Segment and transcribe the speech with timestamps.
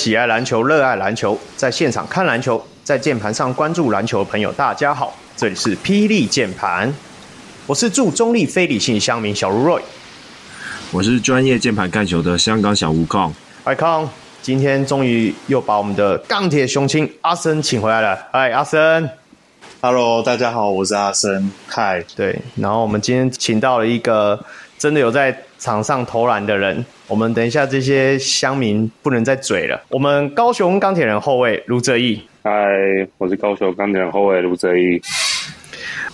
[0.00, 6.90] 位喜爱篮球、热爱篮球，在现场看篮球，在键盘上关注篮球的朋友，大家好，这里是霹雳键盘，
[7.66, 9.82] 我是驻中立非理性乡民小如 Roy，
[10.90, 14.08] 我是专业键盘看球的香港小吴康，嗨康，
[14.40, 19.06] 今天终于又把我们的钢铁雄鹰阿森请回来了，嗨阿森
[19.82, 24.42] ，Hello，大家好，我是阿森，嗨，对，然后我们今天请到了一个
[24.78, 26.84] 真的有在场上投篮的人。
[27.06, 29.80] 我们等一下，这些乡民不能再嘴了。
[29.90, 32.50] 我们高雄钢铁人后卫卢哲义，嗨，
[33.18, 35.00] 我是高雄钢铁人后卫卢哲义。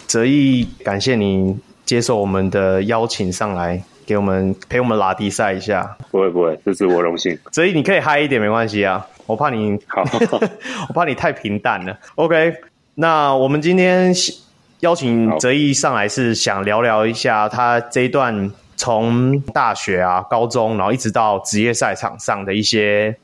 [0.09, 5.97] 哲义，感谢你接受我们的邀请上来，给我们陪我们拉迪赛一下。
[6.11, 7.39] 不会不会，这是我荣幸。
[7.53, 9.07] 哲义，你可以嗨一点，没关系啊。
[9.27, 10.03] 我怕你，好，
[10.89, 11.97] 我怕你太平淡了。
[12.15, 12.55] OK，
[12.95, 14.13] 那我们今天
[14.81, 18.51] 邀请哲义上来，是想聊聊一下他这一段。
[18.77, 23.17] 从大学啊、高中，然后一直到职业赛场上的一些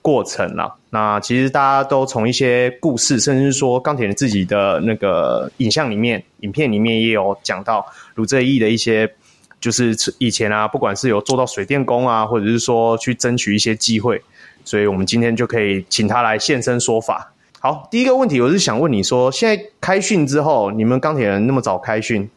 [0.00, 0.74] 过程啦。
[0.90, 9.12] 那其实大家都从一些故事，甚至说钢铁人自己的那个影像里面、影片里面也有讲到卢哲义的一些，
[9.60, 14.22] 就是以前啊，不管是有做到水电工啊，或者是说去争取一些机会，
[14.64, 17.32] 所以我们今天就可以请他来现身说法。
[17.60, 22.28] 好，第一个问题，我是想问你说，现在开训之后，你们钢铁人那么早开训？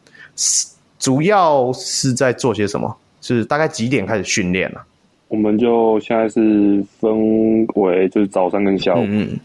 [1.00, 2.96] 主要是在做些什么？
[3.20, 4.80] 是大概几点开始训练呢？
[5.28, 9.38] 我们就现在是分为就是早上跟下午，嗯，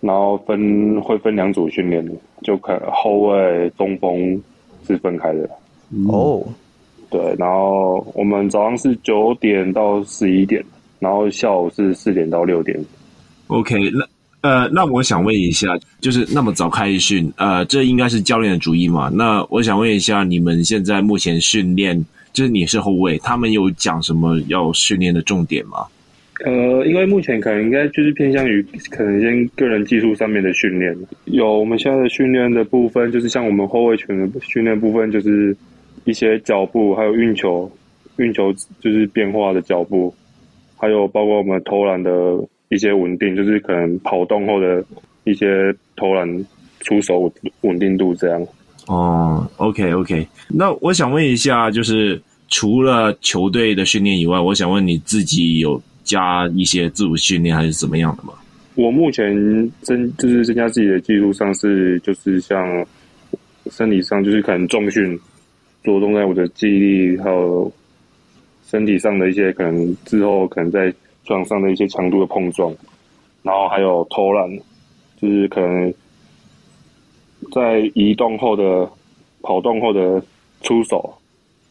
[0.00, 2.12] 然后分会分两组训练的，
[2.42, 4.38] 就看后卫、中锋
[4.86, 5.48] 是分开的。
[6.08, 6.44] 哦，
[7.08, 10.62] 对，然后我们早上是九点到十一点，
[10.98, 12.78] 然后下午是四点到六点。
[13.46, 14.06] OK，那。
[14.42, 19.10] 呃，那我想问一下，就是那么早开训，呃，这应该是教练的主意嘛？
[19.12, 22.02] 那我想问一下，你们现在目前训练，
[22.32, 25.84] 就是你是后卫，他们有讲什么要训练的重点吗？
[26.46, 30.96] 呃，因为目前可能应该就是偏向于可能先个人技术上面的训练。
[31.26, 35.54] 有我们现在的训练的部分，就是像我们后卫群的训练部分，就是
[36.04, 37.70] 一些脚步，还有运球，
[38.16, 40.14] 运球就是变化的脚步，
[40.78, 42.10] 还有包括我们投篮的。
[42.70, 44.82] 一些稳定，就是可能跑动后的
[45.24, 46.46] 一些投篮
[46.80, 47.30] 出手
[47.62, 48.46] 稳定度这样。
[48.86, 50.26] 哦，OK OK。
[50.48, 58.34] 那我想问一下，就是除了球队的训练以外，我想问你自己有加一些自主训练还是怎么样的吗？
[58.76, 59.34] 我目前
[59.82, 62.86] 增就是增加自己的技术上是就是像
[63.70, 65.18] 身体上就是可能重训，
[65.82, 67.70] 着重在我的记忆力，还有
[68.64, 70.94] 身体上的一些可能之后可能在。
[71.34, 72.74] 场上的一些强度的碰撞，
[73.42, 74.48] 然后还有投篮，
[75.20, 75.94] 就是可能
[77.52, 78.90] 在移动后的
[79.42, 80.22] 跑动后的
[80.62, 81.14] 出手，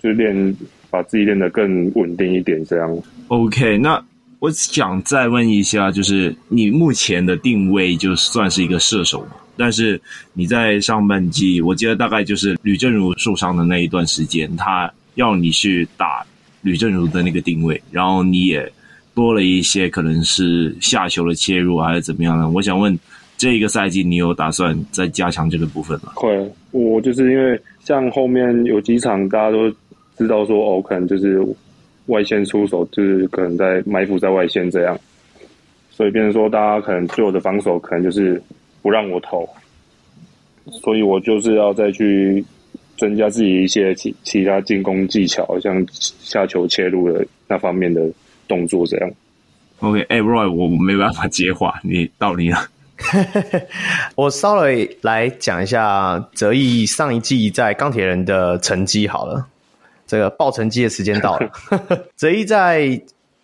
[0.01, 0.55] 就练
[0.89, 2.97] 把自己练得更稳定一点，这样。
[3.27, 4.03] OK，那
[4.39, 9.35] 我想再问一下，就是你目前的定位就算是一个射手嘛？
[9.55, 10.01] 但是
[10.33, 16.25] 你在上半季，我记得大概就是吕正如受伤的那一段时间，他要你去打
[16.61, 18.71] 吕正如的那个定位，然后你也。
[19.19, 22.49] 多了一些可能是下球的切入还是怎么样呢？
[22.49, 22.97] 我想问，
[23.37, 26.13] 这一个赛季你有打算再加强这个部分吗？
[26.15, 29.69] 会，我就是因为像后面有几场大家都
[30.15, 31.37] 知道说哦，可能就是
[32.05, 34.97] 外线出手，就是可能在埋伏在外线这样，
[35.91, 38.41] 所以变成说大家可能对我的防守可能就是
[38.81, 39.45] 不让我投，
[40.71, 42.41] 所以我就是要再去
[42.95, 48.09] 增加自己一些其其他进攻技巧，像下球切入的那方面的。
[48.49, 49.09] 动作这样
[49.79, 52.67] ，OK，哎、欸、，Roy，我没办法接话，你到你了。
[54.15, 59.45] 我稍微来讲一下泽义上一季在钢铁人的成绩好了，
[60.05, 61.49] 这个报成绩的时间到了。
[62.17, 63.01] 哲义在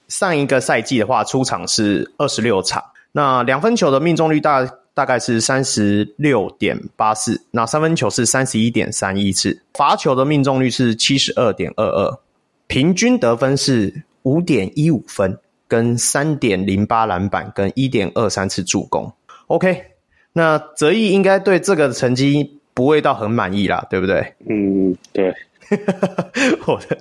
[0.10, 12.20] 上一个赛季的话，出场是二十六场，那两分球的命中率大大概是三十六点八四，那三分球是三十一点三一次，罚球的命中率是七十二点二二，
[12.68, 14.04] 平均得分是。
[14.26, 15.38] 五点一五分，
[15.68, 19.12] 跟三点零八篮板，跟一点二三次助攻。
[19.48, 19.84] OK，
[20.34, 24.34] 那泽义应该对这个成绩不会到很满意啦，对不对？
[24.50, 25.34] 嗯，对。
[26.68, 26.98] 我的，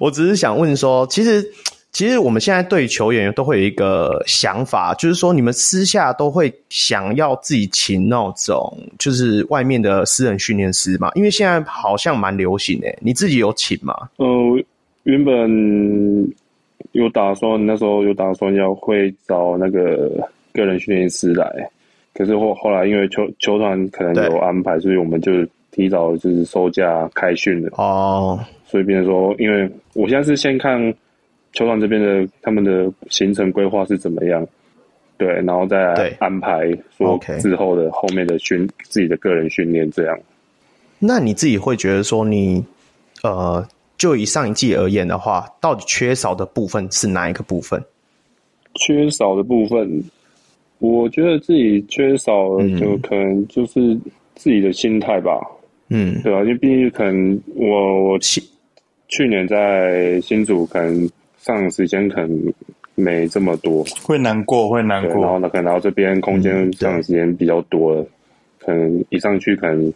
[0.00, 1.44] 我只是想问说，其实，
[1.92, 11.10] 其实我们现在对球员都会有一个想法，就是说，你们私下都会想要自己请那种，就是外面的私人训练师嘛？
[11.14, 13.94] 因为现在好像蛮流行的，你自己有请吗？
[14.16, 14.26] 呃，
[15.04, 16.32] 原本。
[16.92, 20.10] 有打算，那时候有打算要会找那个
[20.52, 21.70] 个人训练师来，
[22.14, 25.32] 可是后后来因为球球团可能有安排，所以我们就
[25.70, 27.70] 提早就是收假开训了。
[27.72, 30.80] 哦，所以变成说，因为我现在是先看
[31.52, 34.46] 球团这边的他们的行程规划是怎么样，
[35.16, 40.18] 对，然后再来安排说之后的后面的训自己的个人训练这样。
[40.98, 42.64] 那你自己会觉得说你
[43.22, 43.66] 呃，
[44.00, 47.78] 就以上一季而言的话，到底缺少的部分是哪一个部分？
[48.76, 50.02] 缺少的部分，
[50.78, 53.94] 我觉得自己缺少的就可能就是
[54.34, 55.38] 自己的心态吧。
[55.88, 58.42] 嗯，对啊，因为毕竟可能我我去
[59.08, 61.06] 去年在新组，可能
[61.36, 62.54] 上的时间可能
[62.94, 65.20] 没这么多，会难过，会难过。
[65.20, 68.08] 然后呢，可能然后这边空间上的时间比较多了，嗯，
[68.60, 69.92] 可能一上去可能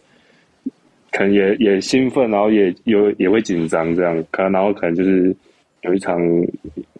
[1.15, 5.35] 可能也也兴奋，然后也有也会紧张这样，可能然后可能就是
[5.81, 6.19] 有一场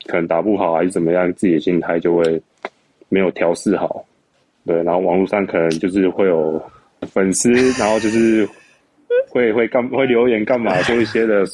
[0.07, 2.41] 可能打不好还是怎么样，自己的心态就会
[3.09, 4.05] 没有调试好。
[4.65, 6.61] 对，然后网络上可能就是会有
[7.11, 8.47] 粉丝，然后就是。
[9.29, 10.73] 会会干会留言干嘛？
[10.83, 11.45] 说一些的，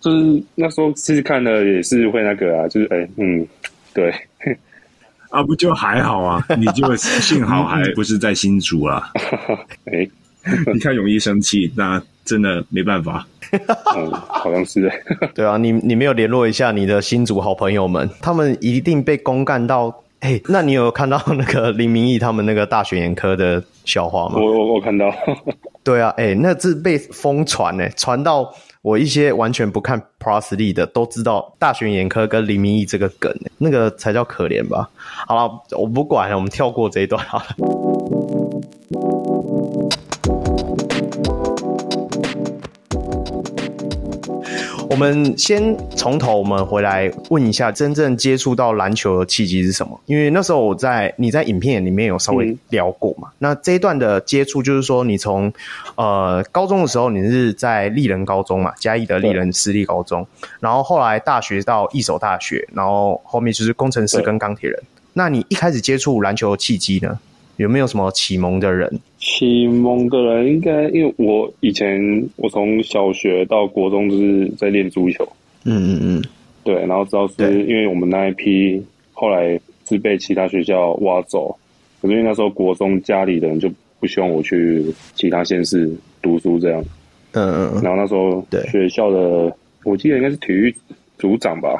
[0.00, 3.44] 就是那时候其实看的也是会那个啊，就是哎、欸、嗯，
[3.92, 4.14] 对，
[5.30, 6.44] 啊不就还好啊？
[6.56, 9.10] 你就 幸好还不是在新竹啊。
[9.86, 10.10] 哎、欸，
[10.72, 13.26] 你看容易生气，那真的没办法。
[13.96, 14.90] 嗯，好像是。
[15.34, 20.02] 对啊，你你没有联络一下你的新组好朋友们，他们一定被公干到。
[20.20, 24.36] 哎，那你有看到那个林明义他们那个大学眼科的笑话吗？
[24.36, 25.12] 我我我看到。
[25.84, 28.50] 对啊，哎，那是被疯传哎，传到
[28.80, 34.88] 我一些完全不看 Pro 3的都知道大学眼科跟林明义这个梗，那个才叫可怜吧？
[35.26, 37.44] 好了，我不管了，我们跳过这一段好了。
[44.94, 50.00] 我们先从头，我们回来问一下，真正接触到篮球的契机是什么？
[50.06, 53.26] 因为那时候我在你在影片里面有稍微聊过嘛。
[53.30, 55.52] 嗯、那这一段的接触，就是说你从
[55.96, 60.24] 呃高中的时候，你是在立人高中嘛，嘉义的立人私立高中，
[60.60, 64.80] 然后后来大学到义守大学，然后后面就是工程师跟钢铁人。
[65.14, 67.18] 那你一开始接触篮球的契机呢？
[67.56, 69.00] 有没有什么启蒙的人？
[69.44, 72.00] 启蒙的人应该，因为我以前
[72.36, 75.28] 我从小学到国中就是在练足球。
[75.64, 76.24] 嗯嗯嗯，
[76.62, 78.82] 对，然后知道是因为我们那一批
[79.12, 81.54] 后来是被其他学校挖走，
[82.00, 83.70] 可是因为那时候国中家里的人就
[84.00, 84.82] 不希望我去
[85.14, 86.82] 其他县市读书这样。
[87.32, 89.54] 嗯嗯，然后那时候学校的
[89.84, 90.74] 我记得应该是体育
[91.18, 91.78] 组长吧，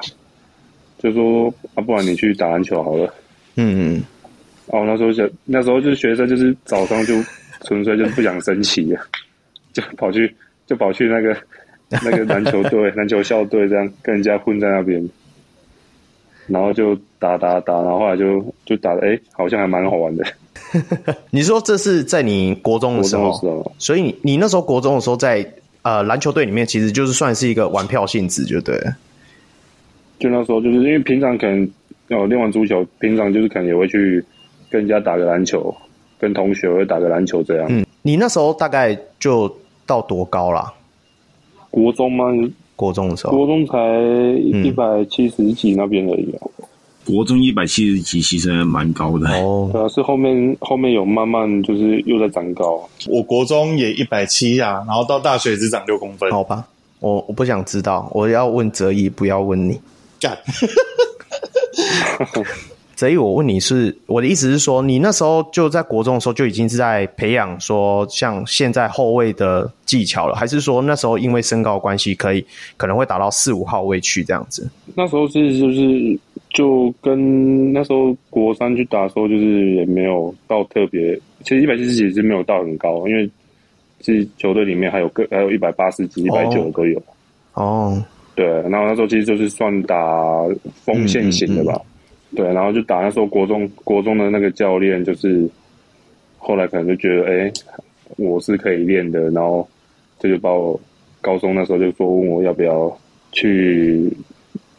[0.98, 3.14] 就说啊，不然你去打篮球好了。
[3.56, 4.02] 嗯嗯。
[4.68, 7.14] 哦，那时候就那时候就是学生，就是早上就
[7.64, 8.96] 纯粹就是不想升旗，
[9.74, 10.32] 就跑去
[10.66, 11.36] 就跑去那个
[12.02, 15.08] 那个篮球队、 篮球校队这样跟人家混在那边，
[16.46, 20.24] 然后就打打打，然后后来就就打的，哎、欸，好像还蛮好玩的。
[21.30, 25.44] 你说这是在你国中的时候，所以你你那时候国中的时候在
[25.82, 28.96] 呃篮球队里面，其实就是算是一个玩票性质，就对了。
[30.18, 31.68] 就那时候就是因为平常可能
[32.10, 34.24] 哦练完足球，平常就是可能也会去。
[34.70, 35.72] 跟人家打个篮球，
[36.18, 37.66] 跟同学会打个篮球这样。
[37.70, 39.54] 嗯，你那时候大概就
[39.86, 40.72] 到多高啦？
[41.70, 42.26] 国中吗？
[42.76, 43.78] 国中的时候，国中才
[44.40, 46.46] 一百七十几那边而已啊。
[47.06, 49.68] 国中一百七十几其实还蛮高的哦。
[49.72, 52.88] 对啊，是后面后面有慢慢就是又在长高。
[53.08, 56.30] 我国中也一百七啊，然后到大学只长六公分。
[56.30, 56.66] 好吧，
[57.00, 59.78] 我我不想知道，我要问哲毅，不要问你。
[60.18, 60.36] 干。
[62.96, 72.44] 所以，我问你是我的意思是说，你那时候就在国中的时候就已经是在培养说像现在后卫的技巧了，还是说那时候因为身高关系可以
[72.76, 74.68] 可能会打到四五号位去这样子？
[74.94, 76.18] 那时候其实就是
[76.52, 83.28] 就跟那时候国三去打的时候，就是也没有到特别，其实一百七十几是没有到很高，因为
[84.00, 87.02] 其实球队里面还有个还有一百八十几、一百九都有。
[87.54, 88.00] 哦，
[88.34, 89.96] 对，然后那时候其实就是算打
[90.84, 91.72] 锋线型的吧。
[91.74, 91.90] 嗯嗯嗯
[92.34, 95.48] 对，然后就打那时候国中国中的那个教练，就是
[96.38, 97.52] 后来可能就觉得，哎，
[98.16, 99.68] 我是可以练的，然后
[100.18, 100.78] 这就把我
[101.20, 102.98] 高中那时候就说问我要不要
[103.32, 104.10] 去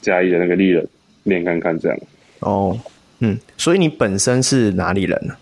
[0.01, 0.87] 嘉义的那个丽人
[1.23, 1.97] 练看看这样。
[2.41, 2.77] 哦，
[3.19, 5.35] 嗯，所以你本身是哪里人呢？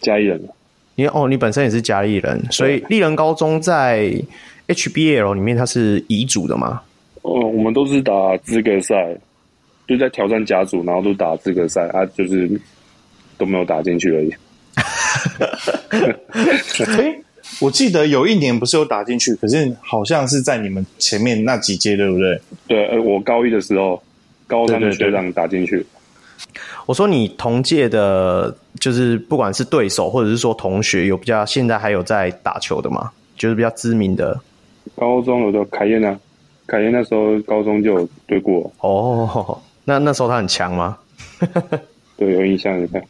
[0.00, 0.40] 嘉义人。
[0.96, 4.12] 你哦，你本身也是嘉义人，所以丽人高中在
[4.68, 6.82] HBL 里面它是乙组的吗？
[7.22, 9.16] 哦，我们都是打资格赛。
[9.90, 12.48] 就在挑战甲组，然后都打资格赛啊，就是
[13.36, 14.32] 都没有打进去而已。
[16.86, 17.20] 欸，
[17.60, 22.40] 我记得有一年不是有打进去，可是好像是在你们前面那几届，对不对？
[22.68, 24.00] 对，呃，我高一的时候，
[24.46, 25.84] 高三的学长打进去。
[26.86, 33.10] 我说你同届的，就是不管是对手或者是说同学，有比较现在还有在打球的吗？
[33.36, 34.40] 就是比较知名的。
[34.94, 36.16] 高中有的凯燕啊，
[36.68, 39.60] 凯燕那时候高中就有对过哦。
[39.84, 40.98] 那那时候他很强吗？
[42.16, 42.80] 对，有印象。
[42.80, 43.02] 你看，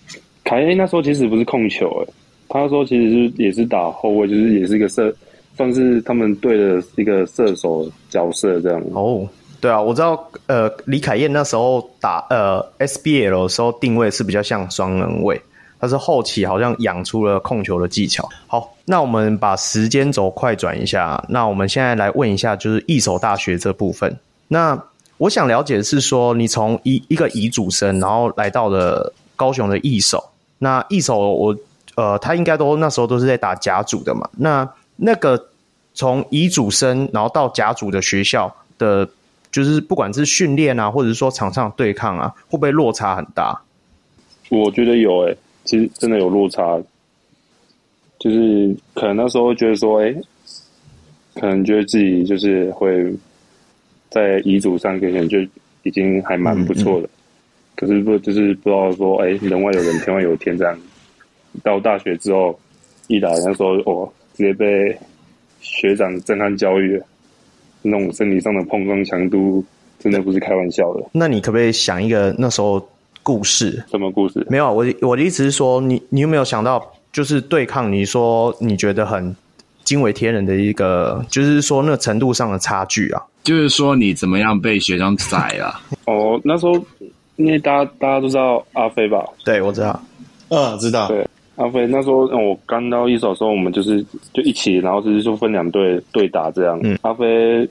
[0.44, 2.12] 凯恩那时候其实不是控球，哎，
[2.48, 5.12] 他说其实是也是打后卫，就是也是一个射，
[5.56, 8.80] 算是他们队的一个射手角色这样。
[8.94, 9.28] 哦，
[9.60, 15.40] 对啊，我知道，呃，李凯燕那时候打呃 SBL 的时候定位是比较像双人位，
[15.80, 18.28] 但是后期好像养出了控球的技巧。
[18.46, 24.80] 好，那我们把时间轴快转一下，那我们现在来问一下，就是一手大学这部分，那。
[25.20, 30.30] 我想了解的是说，你从一一个乙组生，然后来到了高雄的义手。
[30.56, 31.54] 那义手，我
[31.94, 34.26] 呃，他应该都那时候都是在打甲组的嘛。
[34.38, 35.48] 那那个
[35.92, 39.06] 从乙组生，然后到甲组的学校的，
[39.52, 43.60] 就是不管是训练啊，或者是说场上对抗啊，会不会落差很大？
[44.48, 46.80] 我觉得有诶、其实真的有落差。
[48.18, 50.14] 就是可能那时候觉得说，哎、
[51.34, 53.14] 可能觉得自己就是会。
[54.10, 55.38] 在遗嘱上可能就
[55.82, 57.16] 已经还蛮不错的，嗯嗯，
[57.76, 60.78] 可是不就是不知道说，哎、欸，人外有人，天外有天这样。
[61.64, 62.58] 到大学之后，
[63.08, 64.96] 一打那时候，哦，直接被
[65.60, 67.02] 学长震撼教育，
[67.82, 69.64] 那种身体上的碰撞强度，
[69.98, 71.04] 真的不是开玩笑的。
[71.12, 72.88] 那你可不可以想一个那时候
[73.22, 73.82] 故事？
[73.90, 74.46] 什么故事？
[74.48, 79.34] 没有，我我的意思是说，你你有没有想到，就是对抗你说你觉得很
[79.82, 83.22] 惊为天人的一个，就是说那程度上的差距啊？
[83.42, 85.80] 就是说你怎么样被学生宰了？
[86.06, 86.74] 哦，那时候
[87.36, 89.24] 因为大家大家都知道阿飞吧？
[89.44, 90.00] 对，我知道，
[90.48, 91.08] 嗯，知道。
[91.08, 94.04] 对，阿飞那时候我刚到一手的时候，我们就是
[94.34, 96.78] 就一起，然后就是就分两队对打这样。
[96.82, 97.68] 嗯，阿飞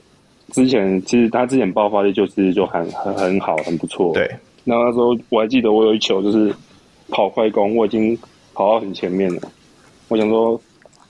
[0.50, 4.12] 之前其实他之前爆发力就是就很很很好，很不错。
[4.12, 4.28] 对，
[4.64, 6.52] 那那时候我还记得我有一球就是
[7.10, 8.18] 跑快攻，我已经
[8.54, 9.42] 跑到很前面了。
[10.08, 10.60] 我想说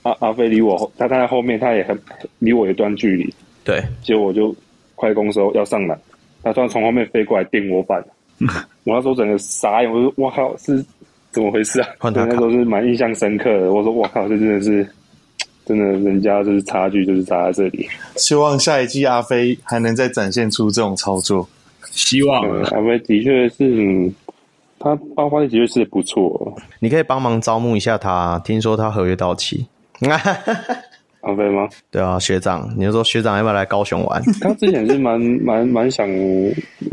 [0.03, 1.99] 阿阿飞离我后，他站在后面，他也很
[2.37, 3.33] 离我一段距离。
[3.63, 4.55] 对，结果我就
[4.95, 5.99] 快攻时候要上篮，
[6.43, 8.03] 他突然从后面飞过来垫我板，
[8.85, 10.83] 我那时候整个傻眼，我说我靠，是
[11.31, 11.87] 怎么回事啊？
[11.99, 13.71] 那时候是蛮印象深刻的。
[13.71, 14.87] 我说我靠，这真的是
[15.65, 17.87] 真的，人家就是差距就是差在这里。
[18.15, 21.47] 希望下一季阿飞还能再展现出这种操作。
[21.91, 24.13] 希望、嗯、阿飞的确是，嗯、
[24.79, 26.53] 他爆发力的确是不错。
[26.79, 29.67] 你可以帮忙招募一下他，听说他合约到期。
[31.21, 31.67] 阿飞吗？
[31.89, 34.21] 对啊，学长，你就说学长要不要来高雄玩？
[34.41, 36.07] 他之前是蛮 蛮蛮想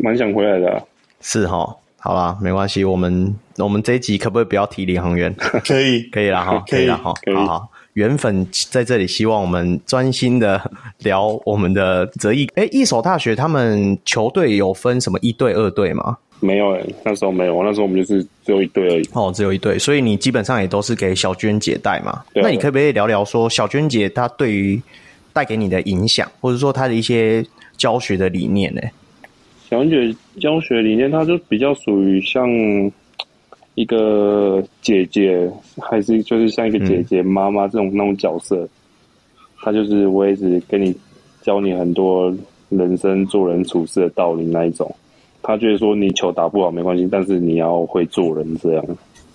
[0.03, 0.83] 蛮想回来的、啊，
[1.21, 1.77] 是哈。
[2.01, 5.35] 好啦，没关系，我们我们这一集可不可以不要提领航员？
[5.37, 7.13] 可以，可以啦哈，可以啦哈。
[7.35, 12.49] 好好，缘分在这里，希望我们专心的聊我们的泽义。
[12.55, 16.17] 哎，义守大学他们球队有分什么一队、二队吗？
[16.41, 19.09] 没有诶、欸，那时候没有，那时候我们就是只有一对而已。
[19.13, 22.23] 哦，只有一对，所以你基本上也都是给小娟姐带嘛。
[22.33, 22.43] 对。
[22.43, 24.81] 那你可不可以聊聊说小娟姐她对于
[25.33, 27.45] 带给你的影响，或者说她的一些
[27.77, 28.81] 教学的理念呢？
[29.69, 32.49] 小娟姐教学理念，她就比较属于像
[33.75, 38.69] 一个姐姐，还是就是像一个姐姐、妈妈这种那种角色。
[39.61, 40.95] 她就是我一直跟你
[41.43, 42.33] 教你很多
[42.69, 44.95] 人生做人处事的道理那一种。
[45.43, 48.85] 他觉得说你球打不好没关系，但是你要会做人这样。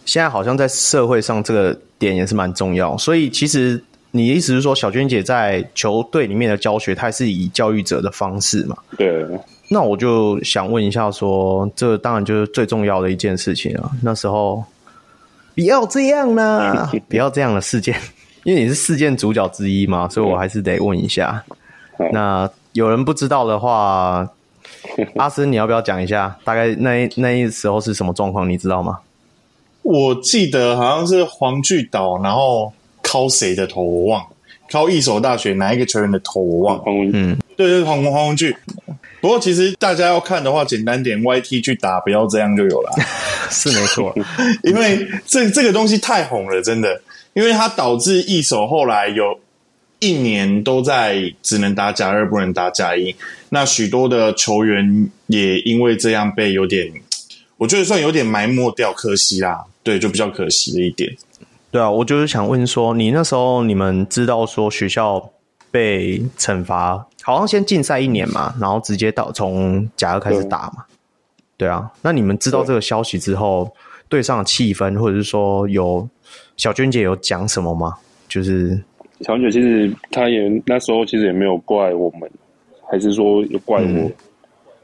[0.06, 3.82] 现在好像在社会上这个点也是蛮重要，所以其实
[4.12, 8.76] 你的意思是说，小娟姐在球队里面的教学，她是以教育者的方式嘛？
[8.98, 9.26] 对。
[9.70, 13.90] 那我就想问一下说，说这当然就是最重要的一件事情啊。
[14.02, 14.62] 那时候
[15.56, 17.96] 不要这样呢， 不要这样的事件，
[18.44, 21.42] 因为你是事件主角之一嘛，所以我还是得问一下。
[22.12, 24.30] 那有人不知道的话。
[25.18, 26.38] 阿斯，你要不要讲一下？
[26.44, 28.50] 大概那那一时候是什么状况？
[28.50, 29.00] 你知道吗？
[29.82, 32.72] 我记得好像是黄巨岛，然后
[33.04, 34.28] 敲谁的头我忘了，
[34.70, 36.84] 敲义守大学哪一个球员的头我忘了。
[37.14, 38.56] 嗯，对对，黄黄文巨。
[39.20, 42.92] 不过其实大家要看的话，简单点，YT 去打，不要这样就有了。
[43.50, 44.14] 是没错，
[44.64, 47.02] 因为这这个东西太红了，真的，
[47.34, 49.40] 因为它导致一手后来有。
[50.00, 53.16] 一年都在只能打假二，不能打假一。
[53.54, 56.92] 那许多的球员也因为这样被有点，
[57.58, 59.66] 我觉得算有点埋没掉，可惜啦。
[59.84, 61.16] 对，就比较可惜的一点。
[61.70, 65.30] 对啊，我就是想问说，你那时候你们知道说学校
[65.70, 70.86] 被惩罚，好像先禁赛一年嘛，然后直接到从甲二开始打嘛。
[71.56, 73.72] 对，啊，那你们知道这个消息之后，
[74.10, 76.10] 队上的气氛，或者是说有
[76.58, 77.94] 小娟姐有讲什么吗？
[78.28, 78.82] 就是。
[79.22, 82.32] 小娟姐其实她也那时候其实也没有怪我们，
[82.94, 83.88] 还是说有怪我？
[83.88, 84.12] 嗯、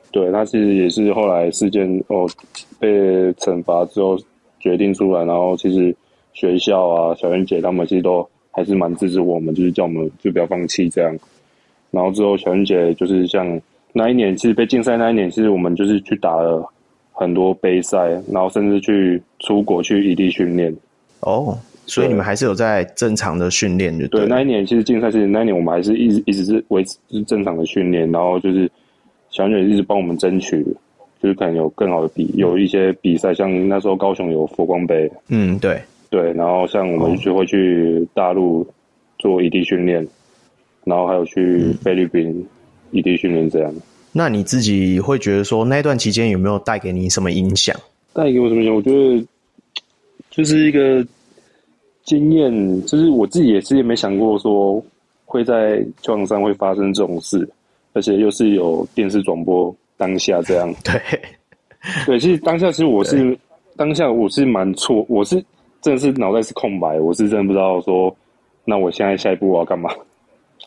[0.10, 2.28] 对，他其实也是后来事件哦
[2.80, 2.90] 被
[3.34, 4.18] 惩罚之后
[4.60, 5.96] 决定出来，然后其实
[6.34, 11.16] 学校啊小娟姐他们其实都还是蛮支持我们，就是叫我们就不要放弃这样。
[11.92, 13.62] 然后之后小娟姐就是像
[13.94, 16.68] 那一年其实被禁赛那一年，其实我们就是去打了
[17.12, 20.76] 很多杯赛，然后甚至去出国去异地训练。
[21.20, 21.56] 哦，
[21.90, 24.22] 所以你们还是有在正常的训练，就对。
[24.22, 28.70] 对，那一年其实竞赛是那一年，我们还是一直一直是维持正常的训练，然后就是
[29.30, 30.64] 小女一直帮我们争取，
[31.22, 38.66] 就是可能有更好的比，有一些比赛，像那时候高雄有佛光杯，嗯，对对，然后像我们就会去大陆
[39.18, 40.08] 做异地训练，
[40.86, 42.46] 然后还有去菲律宾
[42.92, 43.74] 异地训练这样。
[44.12, 47.76] 那你自己会觉得说，那段期间有没有带给你什么影响？
[48.12, 48.76] 带给我什么影响？
[48.76, 49.24] 我觉得
[50.32, 51.06] 就是一个
[52.04, 54.84] 经验，就是我自己也是也没想过说
[55.26, 57.48] 会在球场上会发生这种事，
[57.94, 60.74] 而且又是有电视转播当下这样。
[60.84, 61.00] 对，
[62.06, 63.38] 对，其实当下其实我是
[63.76, 65.36] 当下我是蛮错，我是
[65.82, 68.16] 真的是脑袋是空白，我是真的不知道说，
[68.66, 69.90] 那我现在下一步我要干嘛？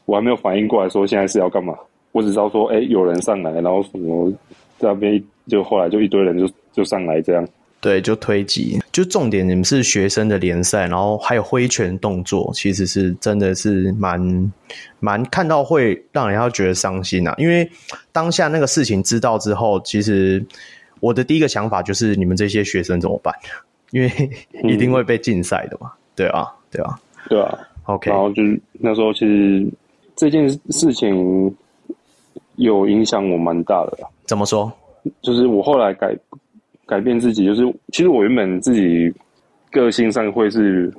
[0.05, 1.75] 我还没有反应过来说现在是要干嘛。
[2.13, 4.31] 我只知道说，哎、欸，有人上来，然后什么
[4.77, 7.49] 在那边，就后来就一堆人就就上来这样。
[7.83, 14.53] 对，就推挤，就重点你们是学生的联赛，然后还有挥拳动作，其实是真的是蛮
[15.01, 17.35] 蛮看到会让人家觉得伤心啊。
[17.37, 17.71] 因为
[18.13, 20.43] 当下那个事情知道之后，其实
[21.01, 23.35] 我的第一个想法就是你们这些学生怎么办？
[23.91, 24.31] 因为
[24.63, 25.91] 一定会被禁赛的嘛。
[25.93, 26.99] 嗯、对啊，对啊，
[27.29, 27.59] 对啊。
[27.85, 29.69] OK，然后就是那时候其实
[30.17, 31.55] 这件事情。
[32.57, 34.71] 有影响我蛮大的，怎么说？
[35.23, 36.15] 就是我后来改
[36.93, 39.11] 改变自己，就是其实我原本自己
[39.71, 40.93] 个性上会是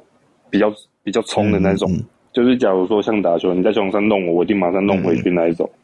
[0.50, 5.70] 比较比较冲的那种，嗯嗯、就是假如说像打球，你在球场上弄我，我一定马上弄回去那一种。
[5.72, 5.78] 嗯、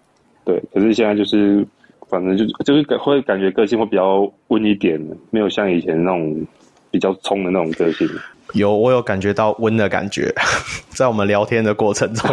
[0.46, 1.64] 对，可是现在就是
[2.08, 6.44] 反正就就是感会感觉个性会比较温一点，没有像以前那种
[6.90, 8.10] 比较冲的那种个性。
[8.54, 10.34] 有，我有感觉到温的感觉，
[10.90, 12.28] 在我们聊天的过程中。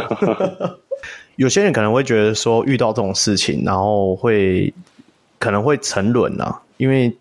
[1.37, 4.73] 有些人可能会觉得说，遇到这种事情，然后会
[5.39, 7.15] 可能会沉沦啊，因为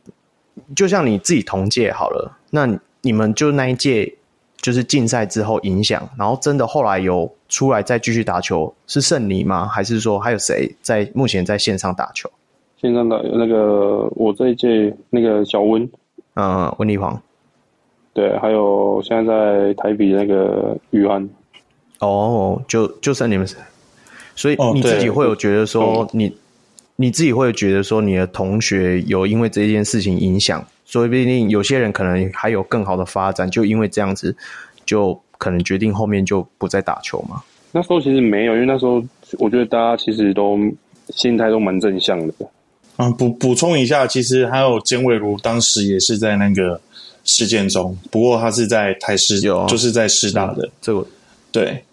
[0.76, 4.16] 就像你自己同届好了，那你们就那一届
[4.58, 9.68] 就是竞赛之后影响，然后真的后来有出来再继续打球，是剩你吗？
[9.68, 12.30] 还是说还有谁在目前在线上打球？
[12.82, 15.90] 线上打那个我这一届那个小温，
[16.36, 17.22] 嗯，温丽煌，
[18.14, 19.24] 对，还有现在
[19.68, 21.30] 在台北那个玉涵，
[22.00, 23.48] 哦，就就剩你们。
[24.36, 26.34] 所以你自己会有觉得说你，你、哦、
[26.98, 34.34] 你自己会觉得说，你的同学有因为这件事情影响，所以不一定有些人可能还有更好的发展，就因为这样子，
[34.86, 37.44] 就可能决定后面就不再打球嘛。
[37.74, 39.04] 那时候其实没有，因为那时候
[39.40, 40.58] 我觉得大家其实都
[41.10, 42.34] 心态都蛮正向的。
[42.96, 46.80] 嗯，补补充一下，其实还有简伟如当时也是在那个
[47.26, 50.70] 事件中，不过他是在台师，有、啊、就是在师大的。
[50.80, 51.06] 这个
[51.52, 51.84] 对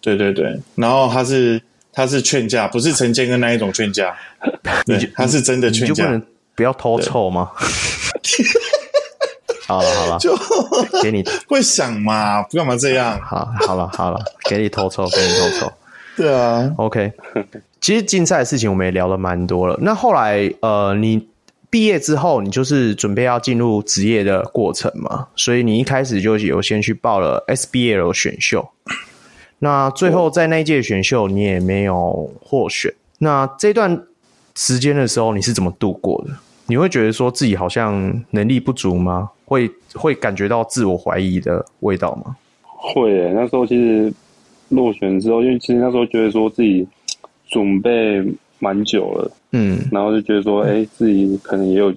[0.00, 1.60] 对对对，然后他是。
[1.94, 4.14] 他是劝架，不是陈建跟那一种劝架，
[4.84, 5.92] 对，他是真的劝架。
[5.92, 6.22] 你就不能
[6.54, 7.50] 不要偷臭吗？
[9.66, 10.36] 好了好了，就
[11.02, 13.18] 给你会想嘛，不干嘛这样？
[13.22, 15.72] 好，好了好了，给你偷臭，给你偷臭。
[16.16, 17.12] 对啊，OK。
[17.80, 19.76] 其实竞赛的事情我们也聊了蛮多了。
[19.80, 21.28] 那后来呃，你
[21.70, 25.26] 毕业之后，你就是准备要进入职业的过程嘛？
[25.34, 28.68] 所以你一开始就有先去报了 SBL 选秀。
[29.64, 32.92] 那最后在那一届选秀，你也没有获选。
[33.18, 33.98] 那这段
[34.54, 36.34] 时间的时候，你是怎么度过的？
[36.66, 39.30] 你会觉得说自己好像能力不足吗？
[39.46, 42.36] 会会感觉到自我怀疑的味道吗？
[42.66, 44.12] 会耶，那时候其实
[44.68, 46.86] 落选之后，因为其实那时候觉得说自己
[47.48, 48.22] 准备
[48.58, 51.90] 蛮久了，嗯，然后就觉得说，哎、欸，自己可能也有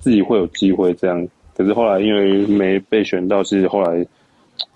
[0.00, 1.24] 自己会有机会这样。
[1.56, 4.04] 可是后来因为没被选到，其实后来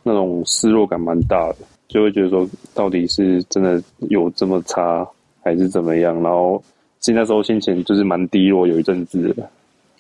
[0.05, 1.57] 那种失落感蛮大的。
[1.91, 5.07] 就会觉得说，到底是真的有这么差，
[5.43, 6.15] 还是怎么样？
[6.23, 6.63] 然后，
[7.01, 9.51] 其实那时候心情就是蛮低落，有一阵子的。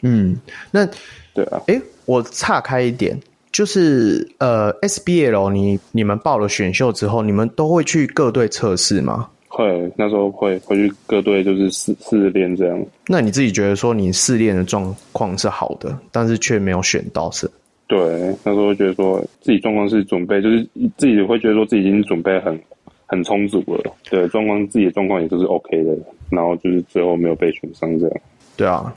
[0.03, 0.39] 嗯，
[0.71, 0.89] 那
[1.35, 3.19] 对啊，哎，我岔开一点，
[3.51, 9.29] 就是呃，SBL，你你们报了选秀之后，你们都会去各队测试吗？
[9.49, 12.87] 会，那时候会会去各队，就是试试练这样。
[13.09, 17.51] 那你自己觉得说，你试练的状况是好的，但是却没有选到是？
[17.91, 17.99] 对，
[18.45, 20.63] 那时候觉得说自己状况是准备，就是
[20.97, 22.57] 自己会觉得说自己已经准备很
[23.05, 23.97] 很充足了。
[24.09, 25.99] 对，状况自己的状况也都是 OK 的，
[26.31, 28.17] 然后就是最后没有被选上这样。
[28.57, 28.95] 对啊，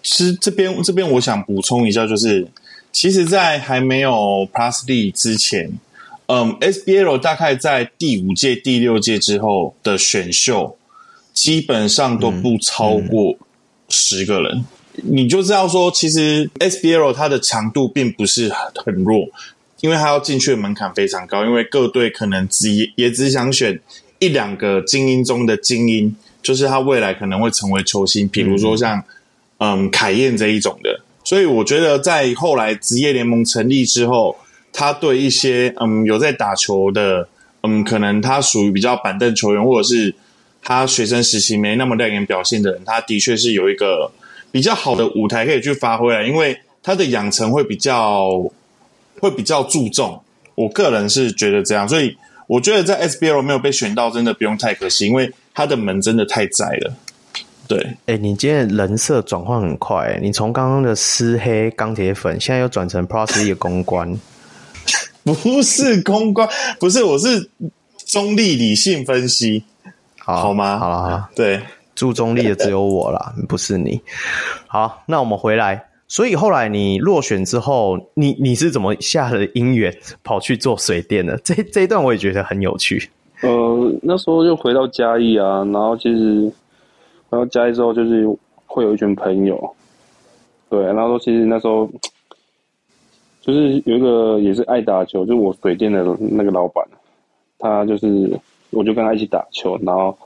[0.00, 2.46] 其实这边这边我想补充一下，就是
[2.92, 5.72] 其实，在还没有 Plus D 之前，
[6.26, 10.78] 嗯，SBL 大概在第五届、第六届之后的选秀，
[11.32, 13.36] 基本上都不超过
[13.88, 14.52] 十个人。
[14.52, 14.64] 嗯嗯
[15.02, 18.50] 你就知道说，其实 SBL 它的强度并不是
[18.84, 19.28] 很弱，
[19.80, 23.80] 因为它要进去的门槛非常高，因为各队可能只也只想选
[24.18, 29.02] 一两个精英中的精英，就是他未来可能会成为球星，比如说像
[29.58, 31.00] 嗯凯燕这一种的。
[31.24, 34.36] 所以我觉得在后来职业联盟成立之后，
[34.72, 37.28] 他对一些嗯有在打球的
[37.62, 40.14] 嗯可能他属于比较板凳球员，或者是
[40.62, 44.10] 他学生时期没那么亮眼表现的人，他的确是有一个
[44.56, 48.42] 比较好的舞台可以去发挥了，因为他的养成会比较
[49.20, 50.18] 会比较注重。
[50.54, 52.16] 我个人是觉得这样，所以
[52.46, 56.94] 我觉得在 SBL 没有被选到，真的不用太可惜，因为他的门真的太窄了。
[57.68, 64.18] 对，哎、欸，你今天人设转换很快、欸，你从刚刚的私黑钢铁粉，现在又转成 Plus 的公关，
[65.22, 66.48] 不是公关，
[66.80, 67.50] 不是，我是
[68.06, 69.64] 中立理性分析，
[70.16, 70.78] 好，好吗？
[70.78, 71.60] 好了好了，对，
[71.96, 74.00] 注中立的只有我啦， 不是你。
[74.68, 81.36] 好，那我们回来，所以后来你落选之后，你你是怎么下了姻缘 跑去做水电的？
[81.38, 83.10] 这这一段我也觉得很有趣。
[83.42, 86.52] 呃，那时候就回到嘉义啊，然后其实。
[87.28, 88.24] 然后加来之后，就是
[88.66, 89.74] 会有一群朋友，
[90.70, 91.90] 对，然后其实那时候
[93.40, 96.86] 就是有一个也是爱打球，就是我水电的那个老板，
[97.58, 98.30] 他就是
[98.70, 100.16] 我就跟他一起打球，然后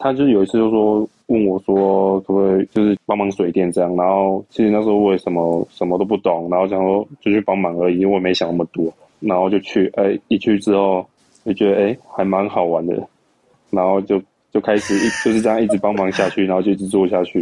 [0.00, 11.06] 他就有一次就说问我说可不可以就是帮忙水电这样，然后其实那时候我也什么什么都不懂，然后想说就去帮忙而已，因为没想那么多，然后就去，哎，一去之后
[11.44, 12.94] 就觉得哎还蛮好玩的，
[13.70, 14.20] 然后就。
[14.50, 17.38] 就开始一就是这样一直帮忙下去，然后就一直做下去，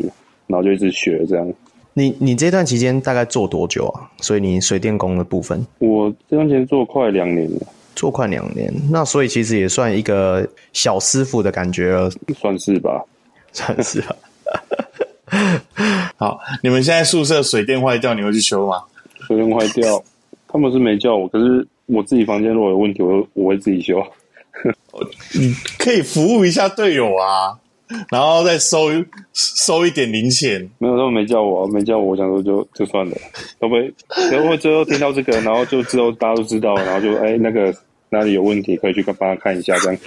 [0.49, 1.53] 然后就一直学这样。
[1.95, 4.11] 你你这段期间大概做多久啊？
[4.19, 7.61] 所以你水电工的部分，我这段时间做快两年了，
[7.95, 13.01] 做快两年，那所以其实也算一个小师傅的感觉了，算是吧，
[13.57, 14.17] 算是吧。
[16.17, 18.83] 好，你们现在宿舍水电坏掉，你会去修吗？
[19.27, 20.03] 水电坏掉，
[20.47, 24.03] 他们是没叫我，可是我自己房间如果有问题，我会我会自己修。
[25.35, 27.59] 你可以服务一下队友啊，
[28.11, 28.89] 然后再收
[29.35, 30.71] 收一点零钱。
[30.79, 33.17] 没有，他们没叫我，没叫我，我想说就就算了，
[33.59, 33.93] 会不会？
[34.31, 37.75] 然后最后听到这个，然后就之后大家都知道，然后就哎、欸，那个
[38.11, 40.01] 哪里有问题，可以去帮他看一下，这样。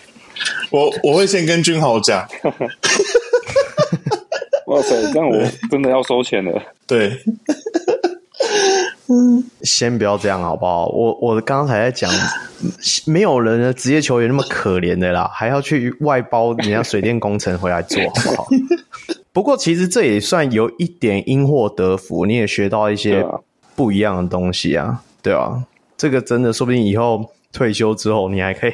[0.72, 2.26] 我我会先跟君豪讲。
[4.67, 5.38] 哇塞，这样我
[5.69, 6.62] 真的要收钱了。
[6.86, 7.12] 对。
[9.63, 10.86] 先不要这样好不好？
[10.88, 12.12] 我我刚才在讲，
[13.08, 18.47] 没有人的职业球员那么可怜的啦，还要去外包人家水电工程回来做，好不好？
[19.34, 23.25] 不过其实这也算有一点因祸得福，你也学到一些
[23.75, 25.63] 不一样的东西啊，对啊，
[25.97, 28.73] 这个真的说不定以后退休之后，你还可以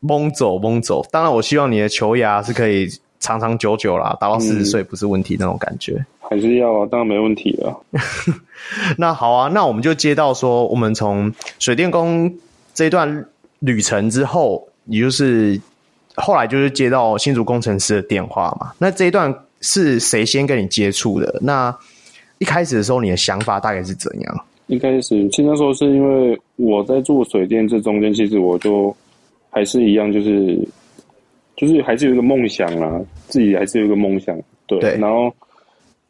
[0.00, 1.04] 蒙走蒙走。
[1.10, 2.88] 当然，我希望你的球牙是可以
[3.20, 6.04] 长长久久啦，达到四十岁不是问题那种感觉。
[6.18, 7.80] 还是要啊，当然没问题了。
[8.98, 12.32] 那好啊，那我们就接到说，我们从水电工
[12.74, 13.26] 这一段
[13.60, 15.60] 旅程之后，也就是
[16.16, 18.72] 后来就是接到新竹工程师的电话嘛。
[18.78, 21.38] 那这一段是谁先跟你接触的？
[21.42, 21.76] 那
[22.38, 24.44] 一开始的时候，你的想法大概是怎样？
[24.68, 28.94] 一开始，其实那时候是因为我在做水电这中间，其实我就
[29.50, 30.56] 还是一样，就是
[31.60, 34.34] 就是还是有一个梦想啊，自己还是有一个梦想，
[34.66, 35.30] 对，对然后。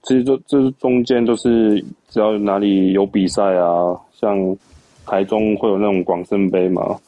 [0.03, 4.57] 其实这这中间都是只要哪里有比赛啊，像
[5.05, 6.99] 台中会有那种广胜杯嘛，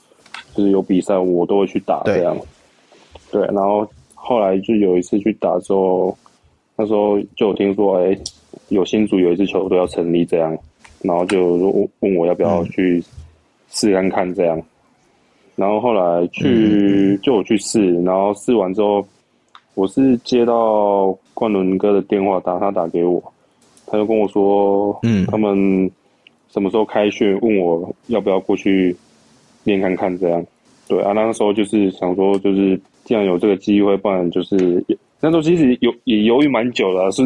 [0.54, 2.36] 就是有比赛我都会去打这样。
[3.30, 6.14] 对，对，然后后来就有一次去打之后，
[6.76, 8.14] 那时候就有听说，哎，
[8.68, 10.54] 有新组有一支球队要成立这样，
[11.00, 11.56] 然后就
[12.00, 13.02] 问我要不要去
[13.70, 14.58] 试看看这样。
[14.58, 14.64] 嗯、
[15.62, 19.06] 然后后来去就我去试，然后试完之后。
[19.74, 23.18] 我是接到冠伦哥的电话，打他打给我，
[23.86, 25.90] 他就跟我说，嗯，他们
[26.50, 28.94] 什么时候开训，问我要不要过去
[29.64, 30.44] 练看看这样。
[30.86, 34.84] 对啊，那个时候就是想说，就是既然有这个机会，不然就是
[35.20, 37.22] 那时候其实有也犹豫蛮久了，是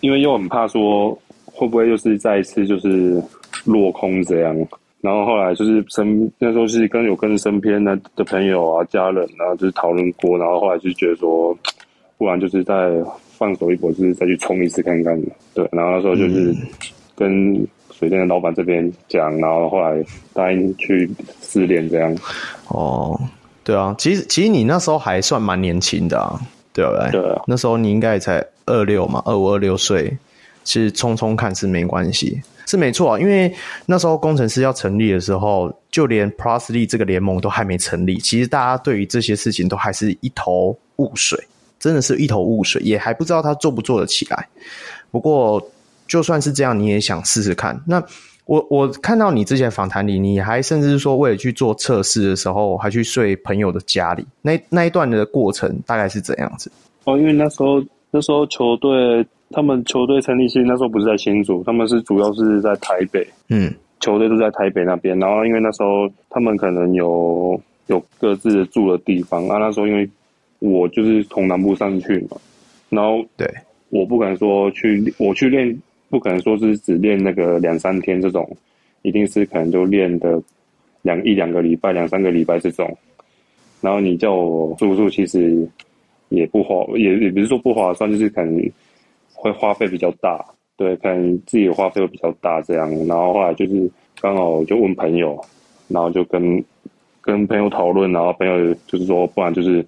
[0.00, 1.10] 因为又很怕说
[1.44, 3.22] 会不会又是再一次就是
[3.66, 4.56] 落空这样。
[5.02, 11.56] 然后后来就是身那时候是跟有跟身边的的朋友啊、家人啊，就是讨论过，然后后来就觉得说，
[12.18, 12.90] 不然就是再
[13.38, 15.20] 放手一搏，就是再去冲一次看看。
[15.54, 16.54] 对，然后那时候就是
[17.14, 17.54] 跟
[17.92, 21.08] 水电的老板这边讲，然后后来答应去
[21.40, 22.16] 试练这样。
[22.68, 23.18] 哦，
[23.62, 26.40] 对啊，其实其实你那时候还算蛮年轻的啊，
[26.72, 27.10] 对不对？
[27.12, 30.16] 对啊，那时候你应该也才二六嘛，二五二六岁，
[30.64, 32.40] 其实冲冲看是没关系。
[32.66, 33.54] 是没错，因为
[33.86, 38.18] 那时候工程师要成立的时候，就连 PROS、LE 这个联盟都还没成立。
[38.18, 41.38] 其实大家对于这些事情都还是一头雾水，
[41.78, 44.48] 真的是一头雾水，也还不知道他做不做得起来。
[45.10, 45.64] 不过
[46.08, 47.80] 就算是这样，你也想试试看。
[47.86, 48.02] 那
[48.46, 54.26] 我我看到你之前访谈里，你还甚至是说为了去做测试的时候，还去睡朋友的家里。
[54.42, 56.70] 那那一段的过程大概是怎样子？
[57.04, 63.24] 哦，因为那时候那时候球队他们球队成立其实那时候不是在新竹，他们是主要是在台北。
[63.48, 65.16] 嗯，球队都在台北那边。
[65.20, 69.58] 然后因为那时候他们可能有有各自的住的地方啊。
[69.58, 70.08] 那时候因为
[70.58, 72.36] 我就是从南部上去嘛，
[72.88, 73.48] 然后对，
[73.90, 75.80] 我不敢说去我去练，
[76.10, 78.48] 不可能说是只练那个两三天这种，
[79.02, 80.42] 一定是可能就练的
[81.02, 82.98] 两一两个礼拜、两三个礼拜这种。
[83.80, 85.64] 然后你叫我住宿，其实
[86.30, 88.60] 也不划，也也不是说不划算，就是可能。
[89.36, 90.44] 会花费比较大，
[90.76, 93.88] 对，可能自己的花费会比较大这样，然后后来就是
[94.20, 95.38] 刚好就问朋友，
[95.88, 96.64] 然后就跟
[97.20, 99.86] 跟朋友讨论，然后朋友就是说，不然就是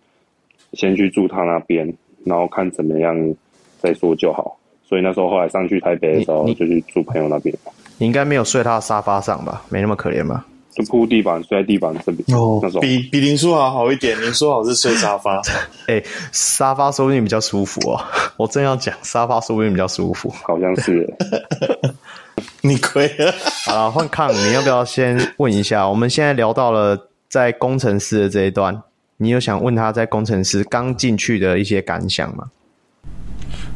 [0.74, 1.92] 先去住他那边，
[2.24, 3.34] 然后看怎么样
[3.78, 4.56] 再说就好。
[4.84, 7.54] 所以那时候后来上去台北的时候，就去住朋友那边。
[7.98, 9.62] 你应该没有睡他的沙发上吧？
[9.68, 10.46] 没那么可怜吧？
[10.78, 14.20] 就铺地板，睡在地板这边哦，那种比比林书豪好一点。
[14.22, 15.40] 林书豪是睡沙发，
[15.88, 18.00] 哎、欸，沙发说不定比较舒服哦。
[18.36, 21.06] 我正要讲沙发说不定比较舒服，好像是。
[22.60, 23.34] 你亏了
[23.66, 23.90] 啊！
[23.90, 25.88] 换康，你要不要先问一下？
[25.88, 28.80] 我们现在聊到了在工程师的这一段，
[29.16, 32.44] 你有想问他在工程师刚进去的一些感想吗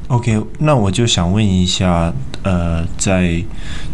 [0.08, 2.12] ？OK，那我就想问一下，
[2.42, 3.42] 呃，在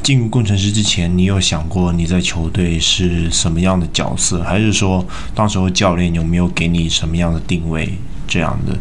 [0.03, 7.89] 进入工程师之前，你有想过你在球队是什么样的角色，还是说当时候教练有没有给你什么样的定位
[8.27, 8.77] 这样的？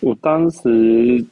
[0.00, 1.24] 我当时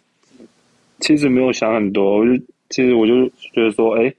[1.01, 4.15] 其实没有想很多，我就其实我就觉得说，哎，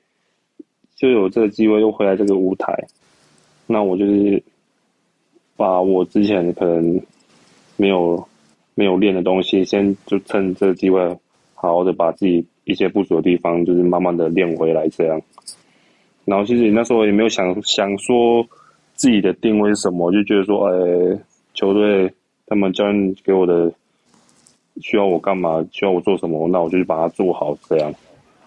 [0.96, 2.72] 就有这个机会又回来这个舞台，
[3.66, 4.44] 那我就是
[5.56, 7.02] 把我之前可能
[7.76, 8.28] 没有。
[8.82, 11.00] 没有练的东西，先就趁这个机会，
[11.54, 15.22] 好好的把自己一些不足的地方，就是慢慢的练回来，这样。
[16.26, 18.44] 然后其实那时候也没有想想说
[18.96, 21.20] 自己的定位是什么，就觉得说，哎，
[21.54, 22.12] 球队
[22.48, 23.72] 他们教练给我的
[24.82, 27.94] 需要我干嘛，需要我做什么，那我就去把它做好，这样。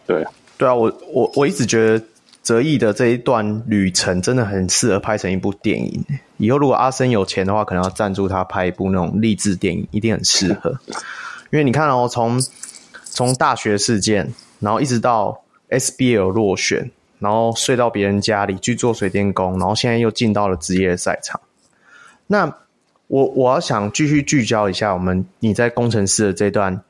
[0.04, 0.24] 对，
[0.58, 2.02] 对啊，我我我一直觉得。
[2.44, 6.04] 泽毅的这一段旅程真的很适合拍成一部电影。
[6.36, 10.78] 以后如果阿森有钱的话，可能要赞助他拍一部那种励志电影，一定很适合。
[11.50, 12.38] 因为你看哦，从
[13.02, 21.40] 从大学事件，然后一直到 SBL 落选，然后睡到别人家里去做水电工，然后现在又进到了职业赛场。
[22.26, 22.54] 那
[23.06, 26.82] 我我要想继续聚焦一下我们你在工程师的这段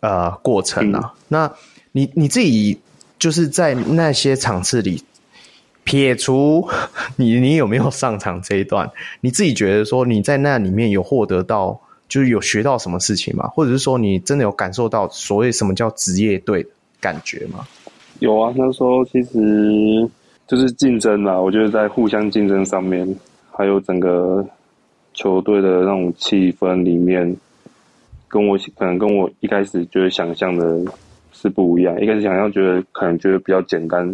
[0.00, 1.52] 呃过程啊，嗯、那
[1.92, 2.80] 你你自己。
[3.18, 5.02] 就是在那些场次里，
[5.82, 6.68] 撇除
[7.16, 8.90] 你，你有没有上场这一段？
[9.20, 13.48] 你自己觉得说你在那里面有获得到，就是有学到什么事情吗？
[13.48, 16.64] 或者是说你真的有感受到所谓什么叫职业队
[17.00, 17.66] 感觉吗？
[18.20, 20.08] 有啊，那时候其实
[20.46, 23.16] 就是竞争啦，我觉得在互相竞争上面，
[23.50, 24.46] 还有整个
[25.14, 27.36] 球队的那种气氛里面，
[28.28, 30.80] 跟我可能跟我一开始就是想象的。
[31.40, 34.04] 是不一样，一开始想要觉得可能觉得比较简单，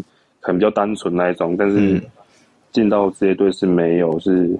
[0.40, 1.98] 可能比较单纯那一种，但是
[2.70, 4.54] 进到职业队是没有，是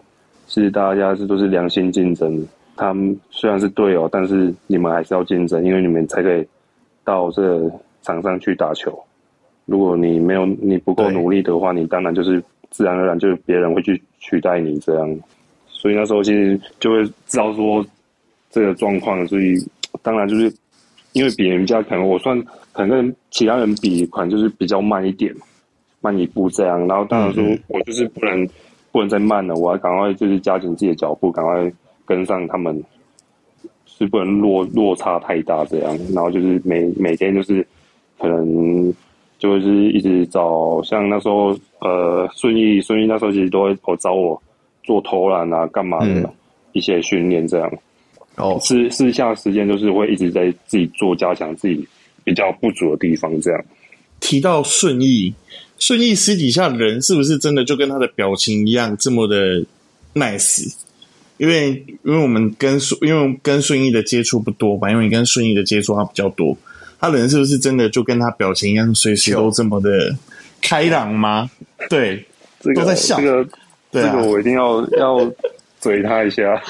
[0.48, 2.42] 是大家是都是良性竞争。
[2.74, 6.46] 他们虽然是队友，但是你们还是要竞争，因为你们才可以
[7.05, 8.98] 到这场上去打球。
[9.66, 15.20] 如果你没有你不够努力的话，你当然就是自然而然就是别人会去取代你这样。
[15.68, 17.85] 所以那时候其实就会知道说
[18.50, 19.57] 这个状况，所以
[20.00, 20.50] 当然就是。
[21.14, 22.38] 因为比人家可能我算
[22.72, 25.33] 可能跟其他人比，可能就是比较慢一点，
[26.00, 26.87] 慢一步这样。
[26.88, 28.48] 然后当然说我就是不能
[28.90, 31.72] 不能再慢了，我要赶快就是加紧自己的脚步，赶快
[32.05, 32.83] 跟上他们，
[33.87, 35.96] 是不能落落差太大这样。
[36.12, 37.64] 然后就是每每天就是
[38.18, 38.92] 可能
[39.38, 44.42] 就是一直找，像那时候呃顺义顺义那时候其实都会我找我
[44.83, 46.29] 做投篮啊干嘛的、嗯、
[46.72, 47.72] 一些训练这样。
[48.37, 51.87] 哦，私私下时间就是会一直在自己做加强自己
[52.25, 53.64] 比较不足的地方，这样。
[54.20, 55.35] 提到顺义，
[55.79, 59.64] 顺义私底下人是不是真的就跟他的表情一样这么的
[60.14, 60.75] nice？
[61.37, 66.57] 因为因为我们跟顺因为跟顺义的接触不多吧，因为你跟顺义的接触他比较多，
[66.99, 70.16] 他人是不是真的就跟他表情一样，随时都这么的
[70.62, 71.51] 开朗吗？
[71.90, 72.25] 对，
[72.61, 73.20] 这个、都在笑。
[73.20, 73.49] 这个、啊、
[73.92, 75.33] 这个我一定要要
[75.81, 76.61] 嘴他一下。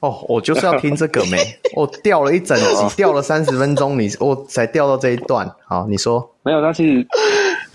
[0.00, 1.36] 哦，我就是要听这个没？
[1.76, 5.50] 我掉了一整集，掉了三十分钟，你我才掉到这一段。
[5.66, 6.60] 好，你说没有？
[6.60, 7.06] 那其实，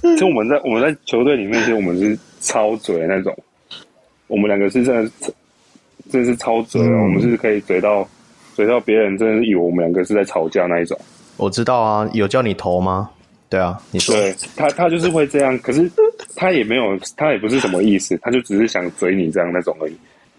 [0.02, 3.36] 其实我们在我们在球队里面，其实我们是超嘴那种。
[4.28, 5.12] 我们两个是真的，
[6.12, 8.08] 真的是超嘴、嗯、我们是可以嘴到
[8.56, 10.98] 嘴到别人，真的是以为我们两个是在吵架那一种。
[11.38, 13.12] 我知道啊，有叫你投吗？
[13.48, 15.56] 对啊，你说对他，他就是会这样。
[15.60, 15.88] 可是
[16.36, 19.96] 他也没有，他也不是什么意思，他就只是想嘴你这样那种而已。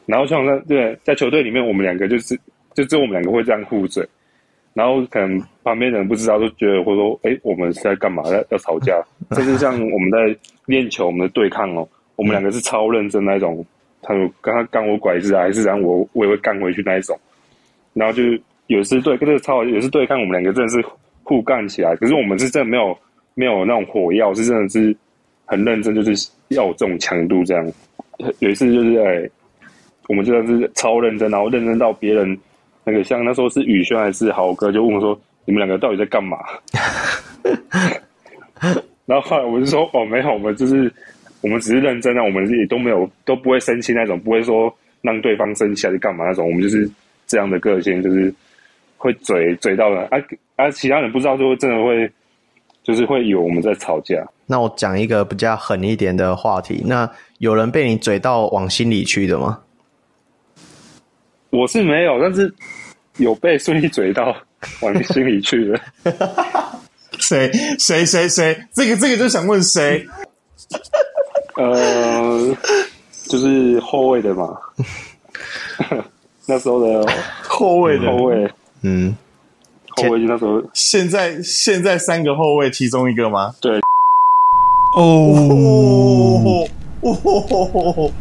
[0.06, 2.38] 然后像在对在球队里面，我们两个就是
[2.74, 4.06] 就只有我们两个会这样互嘴，
[4.72, 8.22] 然后可能旁边人不知道，就觉得会说：“哎，我们是在干嘛？
[8.30, 9.02] 要要吵架？”
[9.34, 13.66] 甚至像我们在练球，我们的对抗哦，我们两个是超认真那一种。
[14.00, 17.18] 他说：“刚刚干我拐子啊，还是让我我也会干回去那一种。”
[17.92, 18.22] 然后就
[18.68, 20.86] 有时对跟这个超有时对抗，我们两个真的是
[21.24, 21.96] 互干起来。
[21.96, 22.96] 可是我们是真的没有
[23.34, 24.96] 没有那种火药，是真的是
[25.46, 27.66] 很认真，就是要有这种强度这样。
[28.38, 29.28] 有一次就是哎。
[30.08, 32.38] 我们真的是超认真，然后认真到别人
[32.84, 36.38] 那个像那时候是宇轩还是豪哥，就问我说：“你们两个到底在干嘛？”
[39.06, 40.92] 然后后来我就说：“哦，没有，我们就是
[41.40, 46.88] 我们只是认真啊，我们也都没有都不会生气那种，不会说让对方生气还是干嘛那种，我们就是
[47.26, 48.32] 这样的个性，就是
[48.96, 50.18] 会嘴嘴到人啊
[50.56, 52.10] 啊，其他人不知道就会真的会
[52.82, 59.60] 就是会以为我们在吵架。”那我讲一个比较狠一点的话题，那有人被你嘴到往心里去的吗？
[61.50, 62.52] 我是没有，但是
[63.16, 64.36] 有被顺利嘴到
[64.80, 65.80] 往你心里去的。
[67.18, 68.66] 谁谁谁谁？
[68.74, 70.06] 这个这个就想问谁？
[71.56, 72.56] 呃，
[73.24, 74.54] 就是后卫的嘛。
[76.46, 77.10] 那时候的
[77.42, 78.50] 后卫的后卫，
[78.82, 79.16] 嗯，
[79.88, 80.62] 后卫就那时候。
[80.74, 83.54] 现在现在三个后卫其中一个吗？
[83.60, 83.80] 对。
[84.96, 86.68] 哦。
[87.00, 88.12] 哦哦哦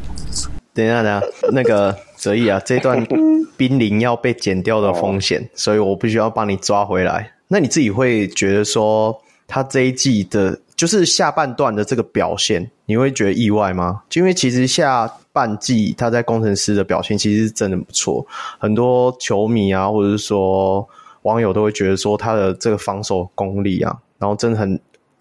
[0.74, 1.96] 等一下，等一下，那个。
[2.26, 3.06] 所以啊，这段
[3.56, 7.32] 濒临要被剪掉的风险，哦、所以我必须要帮你抓回来。
[7.50, 14.02] 那你自己会觉得说，他这一季的，就是下半段的这个表现，你会觉得意外吗？
[14.10, 18.26] 就因为其实下半季他在工程师的表现其实是真的不错，
[18.58, 20.84] 很多球迷啊，或者是说
[21.22, 24.80] 网友都会觉得说他的这个防守功力啊，然后真的很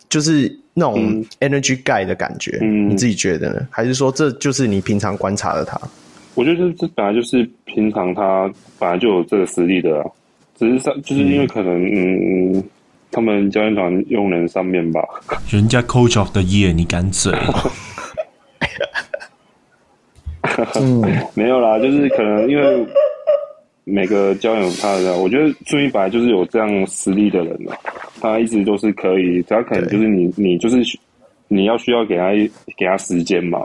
[0.08, 2.58] 就是那种 energy guy 的感觉。
[2.62, 3.66] 嗯，你自己觉得呢？
[3.70, 5.78] 还是说这就是你平常观察的他？
[6.34, 10.04] 我觉得这这本来就是平常他本来就有这个实力的，
[10.56, 12.64] 只是上就是因为可能嗯，嗯，
[13.12, 15.00] 他们教练团用人上面吧。
[15.48, 17.32] 人家 Coach of the Year，你敢嘴？
[20.74, 21.02] 嗯，
[21.34, 22.86] 没有啦，就是可能因为
[23.84, 27.76] 每个教练有他的，我觉得朱一白就是有这样实力的人了，
[28.20, 30.82] 他一直都是可以，只要可能就是你你就是
[31.46, 32.32] 你要需要给他
[32.76, 33.64] 给他时间嘛，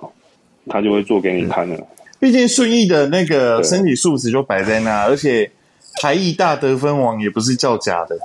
[0.67, 1.75] 他就会做给你看的。
[1.75, 1.85] 嗯
[2.19, 5.49] 毕竟顺义的那个身体素质就摆在那，而且
[6.01, 8.19] 台艺大得分王也不是叫假的，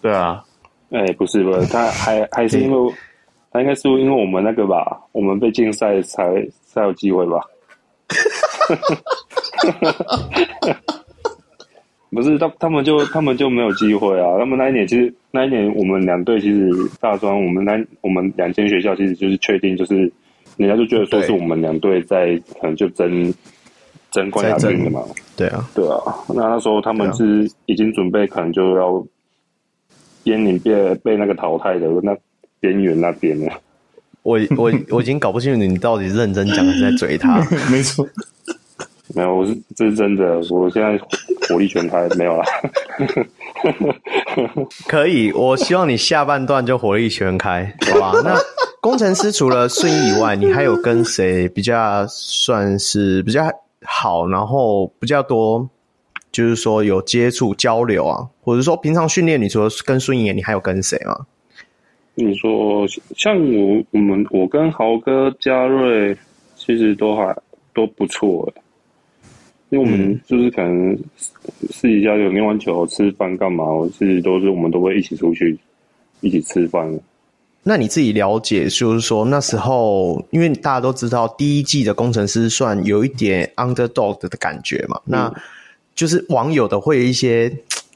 [0.00, 0.42] 对啊，
[0.90, 2.94] 哎、欸，不是不是，他还还是因为
[3.52, 7.38] 他应该是因为我们那个吧，我们被禁赛才才有机会吧？
[12.10, 14.38] 不是他他们就他们就没有机会啊？
[14.38, 20.10] 他们那一年其实那一年我们两队其实大专我们那我们两间学校其实就是确定就是。
[20.58, 23.32] 人家就觉得说是我们两队在可能就争
[24.10, 25.02] 争冠亚军的嘛，
[25.36, 25.98] 对啊，对啊。
[26.28, 29.02] 那那时候他们是已经准备可能就要
[30.22, 32.14] 边临被被那个淘汰的那
[32.60, 33.52] 边缘那边了。
[34.22, 37.38] 我我我已经搞不清楚你到底是认真讲还是在嘴他。
[37.70, 38.06] 没错，
[39.14, 40.38] 没有，我是这是真的。
[40.50, 40.98] 我现在
[41.48, 42.44] 火力全开，没有啦。
[44.86, 48.12] 可以，我希望你下半段就火力全开，好吧？
[48.24, 48.38] 那。
[48.80, 53.42] 工程师除了顺义以外，你还有跟谁比较算是比较
[53.84, 55.68] 好，然后比较多，
[56.30, 61.26] 就是说有接触交流啊，或者说平常训练，你除了跟顺义，你还有跟谁吗？
[62.14, 66.16] 你说像我，我们我跟豪哥、嘉瑞，
[66.54, 67.36] 其实都还
[67.74, 68.48] 都不错，
[69.70, 70.98] 因为我们就是可能
[71.70, 75.58] 私底下有练完球、吃饭干嘛，我其实都是我们都会一起出去
[76.20, 76.88] 一起吃饭。
[77.62, 85.34] 那你自己了解，就是说那时候，因为大家都知道第一季的工程师算有一点 underdog 的感觉嘛，嗯、那
[85.94, 87.52] 就是网友的会有一些，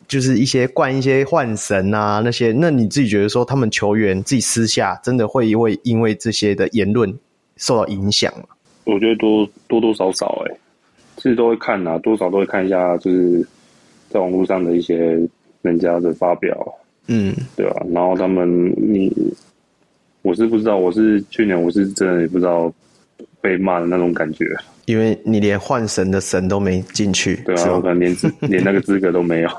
[0.07, 7.17] 就是一些灌一些幻神啊那些，那你自己觉得说他们球员自己私下真的会会因为这些的言论
[7.57, 8.45] 受到影响吗？
[8.85, 10.61] 我觉得多多多少少哎、欸，
[11.17, 13.47] 其实都会看啊，多少都会看一下，就是
[14.09, 14.97] 在网络上的一些
[15.63, 16.57] 人家的发表，
[17.09, 17.87] 嗯，对吧、啊？
[17.93, 19.11] 然后他们你。
[20.25, 22.73] 我是不知道，我是去年我是真的也不知道
[23.41, 24.47] 被骂的那种感觉，
[24.85, 28.17] 因为你连换神的神都没进去，对啊，我可能连
[28.49, 29.51] 连那个资格都没有。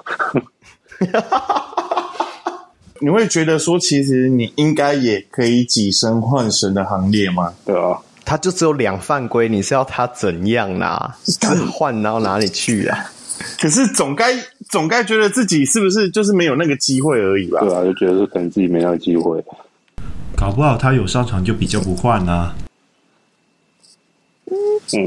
[3.01, 7.53] 你会觉得说，其实你应该也可以跻身换神的行列吗？
[7.65, 11.17] 对啊，他就只有两犯规，你是要他怎样啊？
[11.39, 13.11] 他换到哪里去啊？
[13.59, 14.33] 可是总该
[14.69, 17.59] 总该觉得自己是不是就是没有那个机会而已吧？
[17.61, 19.43] 对啊，就觉得是可能自己没那个机会。
[20.35, 22.55] 搞不好他有上场就比较不换啊。
[24.47, 24.99] 嗯，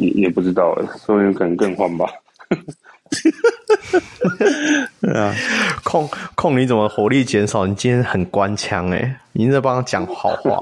[0.00, 2.06] 也也不知道哎，所以可能更换吧。
[5.14, 5.34] 啊，
[5.84, 7.66] 控控你怎么火力减少？
[7.66, 10.58] 你今天很官腔哎，你在帮他讲好话。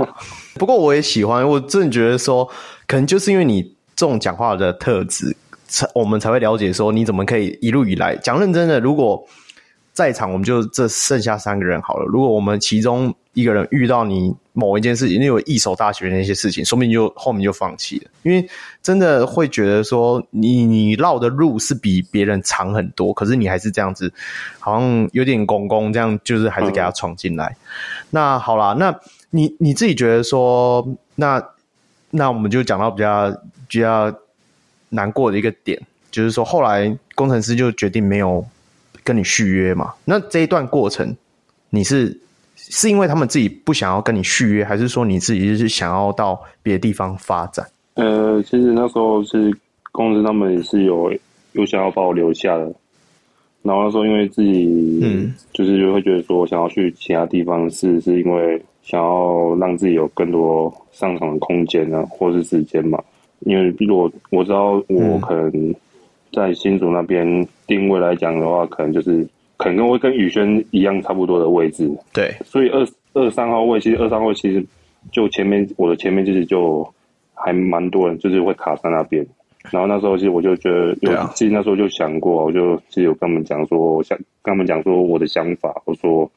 [0.58, 2.48] 不过我也喜欢，我真的觉得说，
[2.86, 3.62] 可能就是因为你
[3.94, 5.36] 这种讲话的特质，
[5.66, 8.80] 才我们才会了解说你怎么可以一路以来讲认真的。
[8.80, 9.26] 如果
[9.92, 12.04] 在场，我们就这剩下三个人好了。
[12.04, 18.46] 如果我们其中一个人遇到你某一件事情，你有一手大学那些事情，说不定就后面就放弃了，因为
[18.82, 24.12] 真的会觉得说你你绕的路是比别人长很多，可是你还是这样子，
[24.58, 27.56] 好像有点公公这样，就是还是给他闯进来。
[28.10, 28.94] 那好啦，那
[29.30, 31.42] 你你自己觉得说，那
[32.10, 33.30] 那我们就讲到比较
[33.68, 34.12] 比较
[34.88, 38.44] 难过的一个点，就是说后来工程师就决定没有
[39.04, 39.94] 跟你续约嘛。
[40.04, 41.16] 那这一段过程
[41.70, 42.20] 你是？
[42.68, 47.64] 是因为他们自己不想要跟你续约，还是说你自己就是想要到别的地方发展？
[47.94, 49.56] 呃，其实那时候是
[49.92, 51.12] 公司他们也是有
[51.52, 52.64] 有想要把我留下的，
[53.62, 62.98] 然后那时候因为自己嗯，就是就会觉得说我想要去其他地方试，是因为想要让自己有更多上场的空间啊，或是时间嘛。
[63.40, 65.74] 因为如果我知道我可能
[66.32, 69.28] 在新竹那边定位来讲的话，可能就是。
[69.58, 74.62] 可能会跟宇轩一样差不多的位置，对，所以二二三号位，其实二三号位其实
[75.10, 76.86] 就前面我的前面其实就
[77.32, 79.26] 还蛮多人，就是会卡在那边。
[79.70, 86.30] 然后那时候其实我就觉得有，啊、其实那时候就想过，我就其实有跟他们讲说，我想跟他们讲说我的想法，我说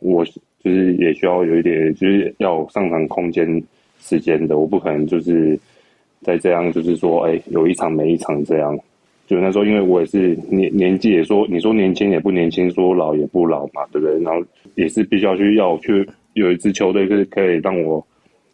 [0.00, 0.22] 我
[0.68, 3.62] 就是也需要有一点，就是要上场空间
[3.98, 5.58] 时间的，我不可能就是
[6.20, 8.78] 再这样，就是说哎，有一场没一场这样。
[9.26, 14.18] 就那时候，因为我也是年年纪也说，你说年轻也不年轻，说老也不老嘛，对不对？
[14.22, 14.42] 然后
[14.74, 18.06] 也是必须要去要去有一支球队，是可以让我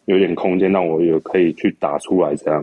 [0.05, 2.61] 有点空间，让我有可以去打出来这样。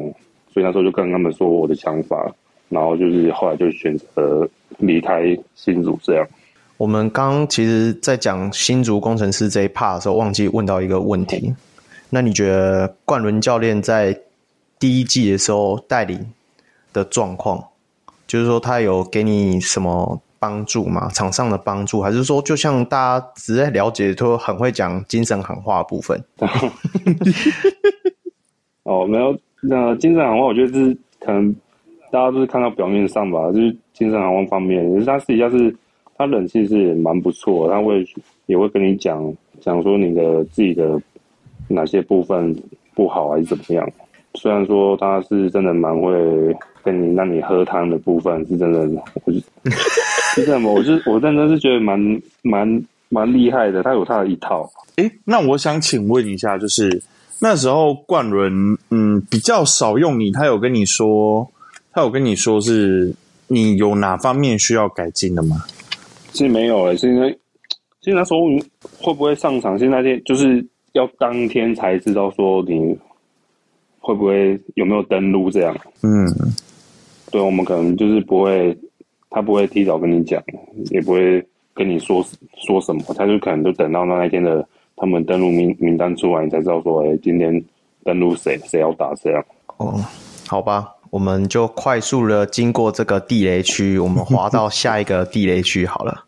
[0.50, 2.30] 所以那时候就跟他们说我的想法，
[2.68, 4.48] 然后就是后来就选择
[4.78, 6.26] 离开新组这样。
[6.82, 11.54] 我们刚其实，在讲新竹工程师这一 part 的时候，忘记问到一个问题。
[12.10, 14.18] 那你觉得冠伦教练在
[14.80, 16.18] 第一季的时候带领
[16.92, 17.64] 的状况？
[18.26, 21.08] 就是说，他有给你什么帮助吗？
[21.10, 26.20] 场上的帮助，还是说，就像大家只在了解，都很会讲精神喊话的部分？
[28.82, 31.54] 哦，没有，那精神喊话，我觉得是可能
[32.10, 34.92] 大家都是看到表面上吧，就是精神喊话方面。
[34.92, 35.72] 可是他私底下是，
[36.22, 38.06] 他冷气是蛮不错，他会
[38.46, 41.00] 也会跟你讲讲说你的自己的
[41.68, 42.54] 哪些部分
[42.94, 43.88] 不好，还是怎么样。
[44.34, 46.12] 虽然说他是真的蛮会。
[46.84, 48.80] 跟你让你喝汤的部分是真的，
[49.22, 49.30] 我
[50.34, 50.68] 是这样吗？
[50.68, 54.68] 我就我真的是觉得蛮蛮蛮厉害的，他有他的一套。
[54.96, 57.00] 诶，那我想请问一下，就是
[57.38, 61.48] 那时候冠伦嗯比较少用你，他有跟你说，
[61.92, 63.14] 他有跟你说是
[63.46, 65.58] 你有哪方面需要改进的吗？
[66.32, 67.32] 其实没有诶、欸，是因为
[68.00, 68.40] 其实那时候
[69.00, 72.96] 会不会上场，现在那天就是要当天才知道说你
[74.00, 76.26] 会不会有没有登录这样，嗯。
[77.30, 78.76] 对，我们可能就是不会，
[79.30, 80.42] 他不会提早跟你讲，
[80.90, 82.22] 也不会跟你说
[82.56, 84.66] 说什么，他就可能就等到那一天的
[84.96, 87.64] 他们登录名名单出来，你才知道说，哎，今天
[88.04, 89.42] 登录谁，谁要打这样。
[89.78, 89.98] 哦，
[90.46, 96.24] 好吧，我们就快速的经过这个地雷区，我们滑到下一个地雷区好了。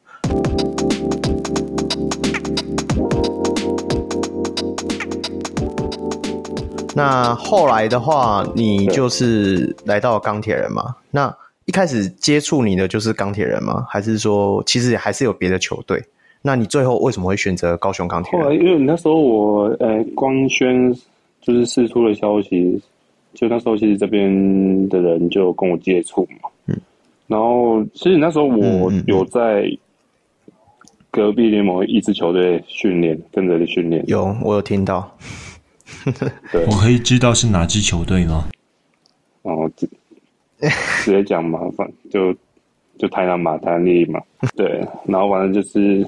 [6.95, 10.95] 那后来的话，你就是来到钢铁人嘛？
[11.11, 13.87] 那一开始接触你的就是钢铁人吗？
[13.89, 16.05] 还是说其实还是有别的球队？
[16.43, 18.43] 那你最后为什么会选择高雄钢铁人？
[18.43, 20.93] 后来因为那时候我呃光宣
[21.41, 22.79] 就是释出了消息，
[23.35, 26.49] 就那时候其实这边的人就跟我接触嘛。
[26.67, 26.77] 嗯。
[27.27, 29.67] 然后其实那时候我有在
[31.11, 34.05] 隔壁联盟一支球队训练，跟着的训练。
[34.07, 35.17] 有，我有听到。
[36.53, 38.49] 对，我可以知道是哪支球队吗？
[39.43, 39.89] 哦，直
[41.03, 42.35] 直接讲麻烦就
[42.99, 44.21] 就台南马台丽嘛。
[44.57, 46.07] 对，然后反正就是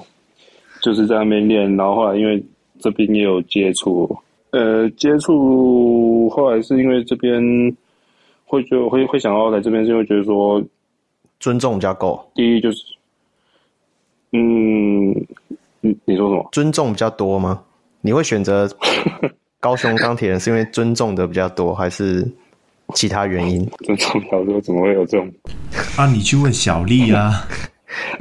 [0.82, 2.42] 就是在那边练，然后后来因为
[2.78, 4.14] 这边也有接触，
[4.50, 7.40] 呃，接触后来是因为这边
[8.44, 10.62] 会就会会想要来这边，是因为觉得说
[11.40, 12.30] 尊重比较够。
[12.34, 12.82] 第一就是，
[14.32, 15.10] 嗯，
[15.80, 16.48] 你你说什么？
[16.52, 17.62] 尊重比较多吗？
[18.00, 18.68] 你会选择？
[19.58, 22.24] 高雄钢铁人是因为尊重的比较多，还是
[22.94, 23.66] 其他原因？
[23.84, 25.32] 尊重比较多，怎么会有这种？
[25.96, 27.48] 啊，你去问小丽啊。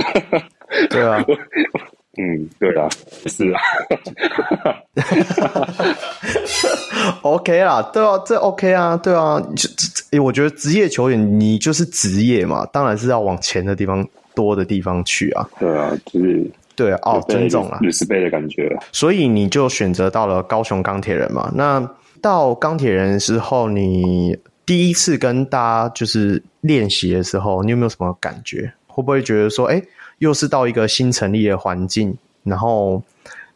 [0.90, 1.24] 对啊，
[2.18, 2.90] 嗯，对啊，
[3.28, 3.62] 是啊。
[7.22, 9.40] OK 啦，对啊，这 OK 啊，对啊。
[9.56, 9.70] 就
[10.12, 15.48] 这，我觉得职业球员，你就是职业嘛，当然是要往钱的地方多的地方去啊。
[15.60, 18.78] 对啊，就是对啊，哦，尊重啊，有十倍的感觉。
[18.92, 21.52] 所以你就选择到了高雄钢铁人嘛。
[21.54, 21.88] 那
[22.22, 28.72] 到钢铁人的时候，你第一次跟大家就是练习的时候，你有没有什么感觉？
[28.88, 29.82] 会不会觉得说，哎，
[30.20, 33.04] 又是到一个新成立的环境，然后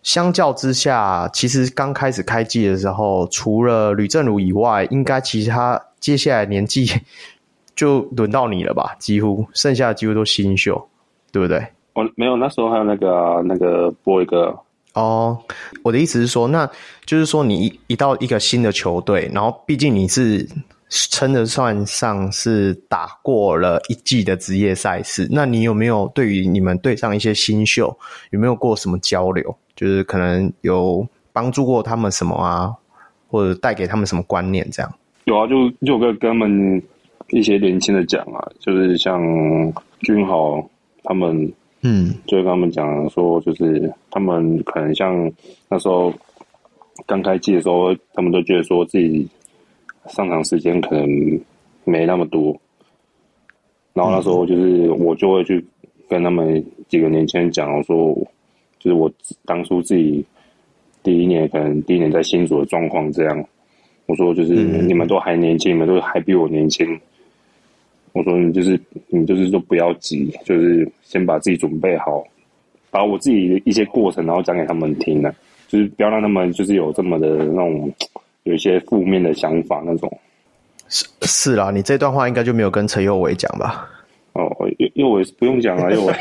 [0.03, 6.87] 相较之下，其实刚开始开季的时候，除了吕正儒以外，应该其他接下来年纪
[7.75, 8.95] 就轮到你了吧？
[8.99, 10.87] 几乎剩下的几乎都新秀，
[11.31, 11.65] 对不对？
[11.93, 14.57] 我没有，那时候还有那个、啊、那个波一个。
[14.93, 15.37] 哦，
[15.83, 16.69] 我的意思是说，那
[17.05, 20.47] 就是说你一一到一个新的球队，然后毕竟你是。
[20.89, 27.95] 称得算上是打过了一季的职业赛事，那你有没有对于你们队上一些新秀
[28.31, 29.55] 有没有过什么交流？
[29.75, 32.73] 就是可能有帮助过他们什么啊，
[33.29, 34.91] 或者带给他们什么观念这样？
[35.25, 36.81] 有啊，就就跟跟他们
[37.29, 39.21] 一些年轻的讲啊，就是像
[40.01, 40.67] 君豪
[41.03, 45.31] 他们，嗯，就跟他们讲说，就是他们可能像
[45.69, 46.11] 那时候
[47.05, 49.29] 刚开季的时候，他们都觉得说自己。
[50.07, 51.39] 上场时间可能
[51.83, 52.59] 没那么多，
[53.93, 55.63] 然后那时候就是我就会去
[56.07, 58.15] 跟他们几个年轻人讲，我说
[58.79, 59.11] 就是我
[59.45, 60.25] 当初自己
[61.03, 63.45] 第一年可能第一年在新组的状况这样，
[64.07, 66.99] 我说就是你们都还年轻，你们都还比我年轻，
[68.13, 68.79] 我说你就是
[69.09, 72.23] 你就是说不要急，就是先把自己准备好，
[72.89, 75.31] 把我自己的一些过程然后讲给他们听呢，
[75.67, 77.91] 就是不要让他们就是有这么的那种。
[78.49, 80.11] 有一些负面的想法，那种
[80.87, 83.87] 是是啦，你这段话应该就没有跟陈佑伟讲吧？
[84.33, 86.13] 哦，佑佑伟不用讲了，佑伟。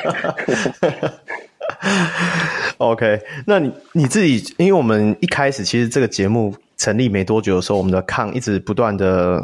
[2.76, 9.42] OK，那你你自己，因为我们一开始其实这个节目成立没多久的时候，我们的抗一直不断的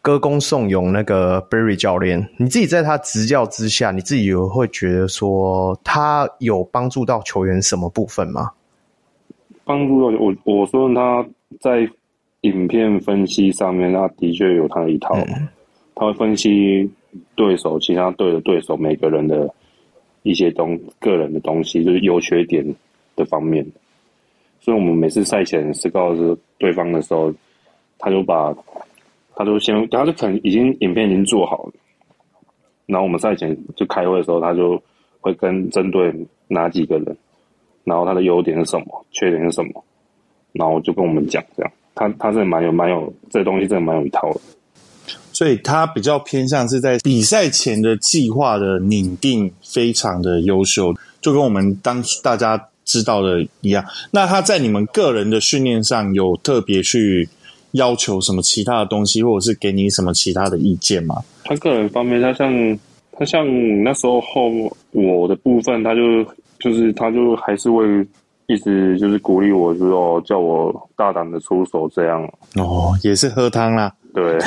[0.00, 2.28] 歌功颂咏那个 Berry 教练。
[2.36, 8.52] 你自己在他执教之下，你自己有会觉得说他有帮助到球员什么部分吗？
[9.64, 11.26] 帮助到我，我说他。
[11.60, 11.88] 在
[12.42, 15.14] 影片分析上面，他的确有他的一套。
[15.14, 15.48] 嗯、
[15.94, 16.88] 他会分析
[17.34, 19.52] 对手、其他队的对手每个人的
[20.22, 22.64] 一些东个人的东西，就是优缺点
[23.14, 23.66] 的方面。
[24.60, 27.32] 所以，我们每次赛前是告诉对方的时候，
[27.98, 28.54] 他就把，
[29.34, 31.72] 他就先，他就可能已经影片已经做好了。
[32.86, 34.80] 然后我们赛前就开会的时候，他就
[35.20, 36.12] 会跟针对
[36.48, 37.16] 哪几个人，
[37.84, 39.84] 然后他的优点是什么，缺点是什么。
[40.58, 44.40] 然后就跟我们讲这样，他他真的蛮有蛮有这东西，真的蛮有一套的。
[45.32, 53.84] 所以他比较偏向是在比赛前的计划的拟定非常的优秀，就跟我们当大家知道的一样。
[54.10, 57.28] 那他在你们个人的训练上有特别去
[57.72, 61.22] 要求什么其他的东西，或者是给你什么其他的意见吗？
[61.44, 62.78] 他个人方面，他像
[63.12, 63.46] 他像
[63.82, 64.50] 那时候后
[64.92, 66.24] 我的部分，他就
[66.58, 67.84] 就是他就还是会。
[68.46, 72.22] 一直就是鼓励我，之后叫我大胆的出手，这样
[72.54, 73.92] 哦，也是喝汤啦。
[74.14, 74.38] 对，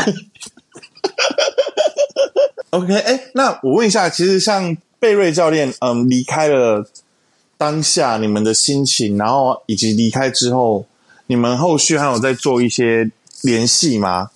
[2.71, 6.89] OK，哎、欸，那我问一下，其实像贝瑞教练，嗯，离开了
[7.57, 10.85] 当下，你们的心情，然后以及离开之后，
[11.27, 14.29] 你们后续还有在做一些联系吗？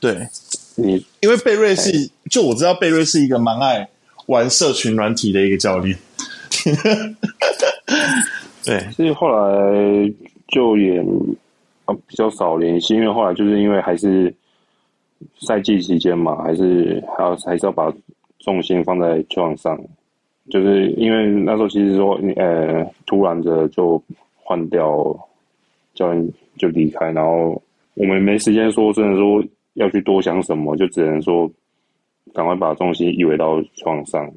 [0.00, 0.28] 对，
[0.76, 3.88] 你因为贝瑞是，就我知道贝瑞是一个蛮爱
[4.26, 5.98] 玩社群软体的一个教练。
[8.64, 10.12] 对，所以后来
[10.48, 11.00] 就也
[11.86, 14.34] 啊比较少联系，因为后来就是因为还是
[15.38, 17.92] 赛季期间嘛，还是还要还是要把
[18.38, 19.80] 重心放在球场上，
[20.50, 24.02] 就是因为那时候其实说呃突然的就
[24.36, 24.94] 换掉
[25.94, 27.60] 教练就离开，然后
[27.94, 29.42] 我们没时间说真的说
[29.74, 31.50] 要去多想什么，就只能说
[32.34, 34.30] 赶快把重心移回到球场上，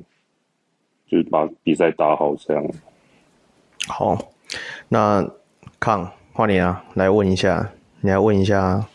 [1.08, 2.66] 就是把比赛打好这样。
[3.88, 4.18] 好，
[4.90, 5.26] 那
[5.80, 7.70] 康换你啊，来问一下，
[8.02, 8.86] 你来问一下。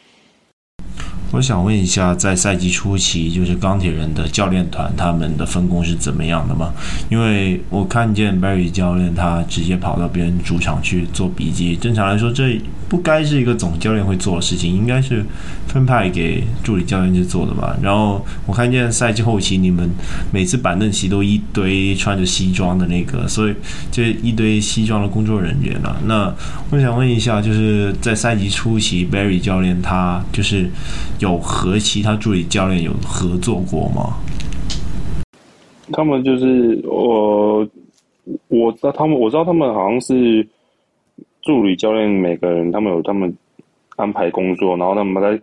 [1.30, 6.72] 我想问一下，在赛季初期，就是钢铁人的教练团他们的分工是怎么样的吗？
[7.10, 12.58] 因为我看见 Barry 教练他直接跑到别人主场去做笔记，正常来说这
[12.88, 15.24] 不该是一个总教练会做的事情，应该是
[15.66, 17.76] 分派给助理教练去做的吧。
[17.82, 19.88] 然后我看见赛季后期你们
[20.32, 23.54] 每次板凳席都一堆穿着西装的那个，所以
[23.90, 25.96] 就一堆西装的工作人员了。
[26.06, 26.34] 那
[26.70, 30.68] 我想问一下，就是在赛季初期，Barry 教练他就是。
[31.18, 34.14] 有和其他助理教练有合作过吗？
[35.90, 37.66] 他们就是我
[38.46, 40.46] 我知道他们，我知道他们好像是
[41.48, 43.34] 助理教练，每个人他们有他们
[43.96, 45.42] 安排工作，然后他们在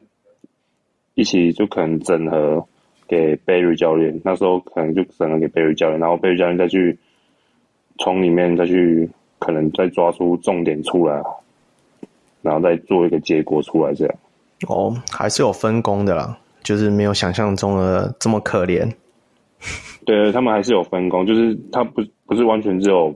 [1.15, 2.63] 一起就可能整合
[3.07, 4.21] 给 Barry 教练。
[4.23, 6.95] 那时候可能就整合给 Barry 教练，然后 Barry 教练再去
[7.97, 11.23] 从里面再去可能再抓出重点出来，
[12.43, 14.15] 然后再做一个结果出来这样。
[14.67, 18.87] 哦，还是有分工的啦，就是没有想象中的这么可怜。
[20.05, 23.11] 对，他们还是有分工，就是他不不是完全只有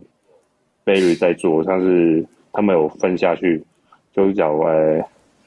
[0.83, 2.25] Barry 在做，他是
[2.59, 3.63] 他们有分下去，
[4.13, 5.01] 就是讲哎，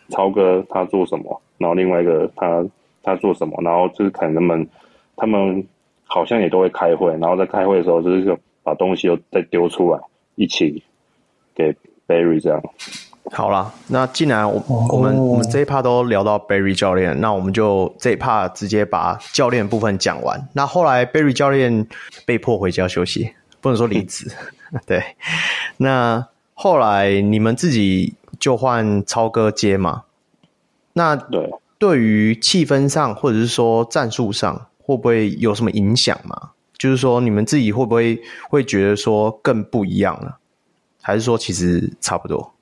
[0.08, 2.64] 超哥他做什么，然后另外一个他
[3.02, 4.68] 他做什么，然后就是可能他们
[5.14, 5.62] 他们
[6.04, 10.00] 好像也都会开会，然后在开会的时候就是把东西又再丢出来，
[10.36, 10.82] 一起
[11.54, 11.76] 给
[12.08, 12.62] Barry 这样。
[13.30, 20.48] 好啦，那既然我我们、我们这一趴都聊到 Barry 教练，那我们就这一趴直接把教练部分讲完。
[20.54, 21.86] 那后来 Barry 教练
[22.24, 24.32] 被迫回家休息，不能说离职。
[24.86, 25.02] 对，
[25.76, 26.26] 那
[26.62, 30.04] 后来你们自己就换超哥接嘛？
[30.92, 36.50] 那对，对于气氛上或者是说战术上，会不会有什么影响嘛？
[36.78, 38.16] 就是说你们自己会不会
[38.48, 40.38] 会觉得说更不一样了？
[41.00, 42.54] 还是说其实差不多？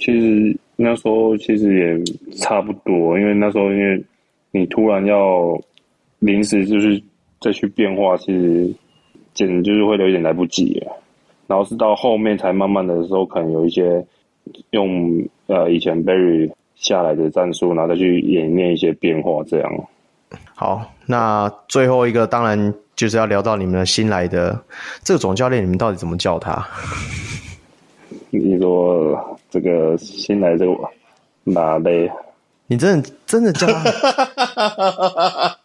[0.00, 4.04] 其实那时候其实也差不多，因为那时候因为
[4.50, 5.56] 你突然要
[6.18, 7.00] 临时就是
[7.40, 8.74] 再去变化，其实
[9.34, 10.82] 简直就是会有一点来不及。
[11.46, 14.04] 然后是到后面才慢慢的时候，可能有一些
[14.70, 19.70] 用呃以前 Barry 下来的战术，然后再去演练一些变化这样。
[20.54, 24.58] 好，那最后一个当然就是要聊到你们新来的
[25.02, 26.66] 这个总教练，你们到底怎么叫他？
[28.30, 29.30] 你说。
[29.50, 30.72] 这个新来这个
[31.44, 32.10] 哪类？
[32.66, 35.56] 你真的真的叫他？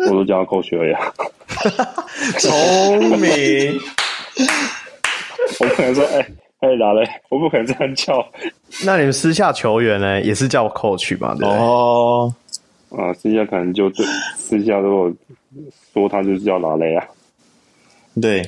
[0.08, 1.12] 我都叫他扣学呀。
[2.38, 3.80] 聪明。
[5.60, 6.26] 我不可能说哎
[6.60, 7.06] 哎哪类？
[7.28, 8.26] 我不可能这样叫。
[8.84, 10.20] 那你们私下球员呢？
[10.22, 11.34] 也是叫 coach 吧？
[11.38, 12.32] 对哦。
[12.90, 14.04] 啊，私下可能就对
[14.36, 15.12] 私下如果
[15.92, 17.04] 说他就是叫哪雷啊？
[18.20, 18.42] 对，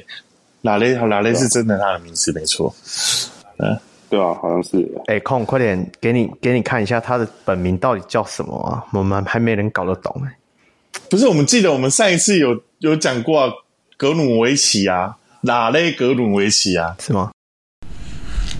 [0.60, 0.94] 哪雷？
[0.94, 2.74] 哪雷是真的他的名字没错。
[3.58, 3.78] 嗯，
[4.10, 4.78] 对啊，好像是。
[5.06, 8.84] 哎、欸，空，快点给你给你看一下他的本名到底叫什么啊？
[8.92, 10.36] 我们还没人搞得懂哎、欸。
[11.10, 13.52] 不是，我们记得我们上一次有有讲过、啊、
[13.96, 16.96] 格鲁维奇啊，哪类格鲁维奇啊？
[16.98, 17.30] 是吗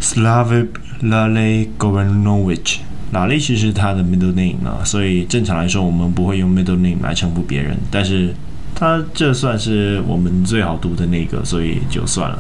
[0.00, 0.68] ？Slave
[1.02, 2.78] Lale Goranovich，
[3.10, 8.34] 哪类其实是他的 middle name 啊，所以正常来说我们不会用 middle name 来称呼别人，但是
[8.74, 12.38] 他这算是我们最好读的那个，所以就算了。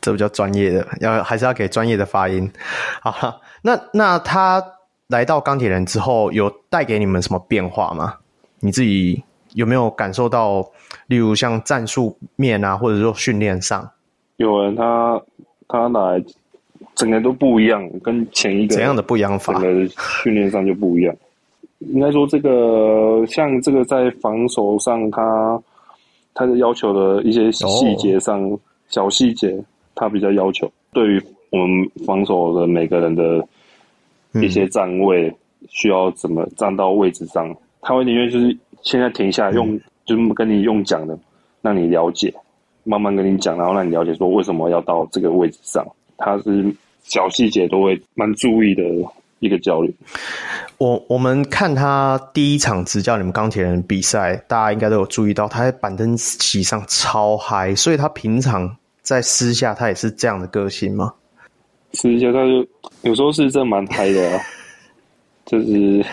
[0.00, 2.50] 这比较专业的，要还是要给专业的发音。
[3.02, 4.62] 好，那那他
[5.08, 8.14] 来到钢铁人之后，有带给你们什么变化吗？
[8.60, 9.22] 你自己
[9.54, 10.64] 有没有感受到？
[11.08, 13.90] 例如像战术面啊，或者说训练上，
[14.36, 15.20] 有人他
[15.66, 16.22] 他来
[16.94, 19.54] 整个都不一样，跟前一个怎样的不一样法？
[19.54, 19.88] 整个
[20.22, 21.14] 训练上就不一样。
[21.80, 25.20] 应该说，这个像这个在防守上他，
[26.34, 28.42] 他他的要求的一些细节上。
[28.42, 28.60] Oh.
[28.90, 29.56] 小细节，
[29.94, 30.68] 他比较要求。
[30.92, 33.46] 对于我们防守的每个人的
[34.32, 35.32] 一些站位，
[35.68, 41.18] 需要怎么站到位置上，他会宁愿就是现在停下来用，嗯、就是跟你用讲的，
[41.62, 42.32] 让你了解，
[42.84, 45.86] 慢慢跟你讲，然后让你了解说为什么要到这个位置上。
[46.16, 48.82] 他是小细节都会蛮注意的
[49.38, 49.92] 一个教练。
[50.78, 58.76] 我我们看他第一场执教你们钢铁人比赛，大家应该都有注意到，他在板凳席上超嗨，所以他平常。
[59.02, 61.12] 在私下，他也是这样的个性吗？
[61.94, 62.64] 私下，他就
[63.02, 64.38] 有时候是真蛮嗨的啊，
[65.46, 66.04] 就是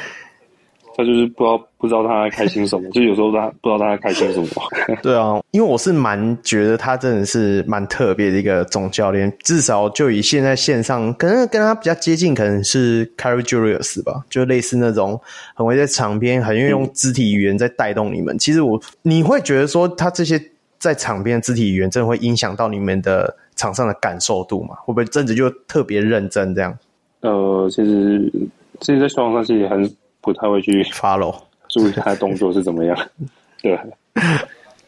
[0.98, 4.48] 他就是不知道不知道他在开心什么， 就有时候他不知道他在开心什么。
[5.04, 15.22] 对啊，因为我是蛮觉得他真的是蛮特别的一个总教练，至少就以现在线上，可能跟他比较接近，可能是 Carey Julius 吧，就类似那种
[15.54, 18.36] 很会在场边很愿意用肢体语言在带动你们。
[18.36, 20.42] 嗯、其实我你会觉得说他这些。
[20.80, 24.76] 在场边肢体语言真的会影响到你们的场上的感受度吗？
[24.86, 26.78] 会不会真的就特别认真这样？
[27.22, 28.32] 呃，其实
[28.80, 29.84] 其实，在球场上其实很
[30.28, 31.34] 不太会去 follow
[31.70, 32.98] 注意他的动作是怎么样。
[33.64, 33.80] 对，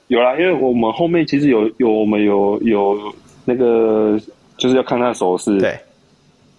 [0.08, 2.98] 有啦，因为我们后面其实有有我们有有
[3.46, 4.20] 那个
[4.58, 5.58] 就是要看他的手势。
[5.60, 5.80] 对，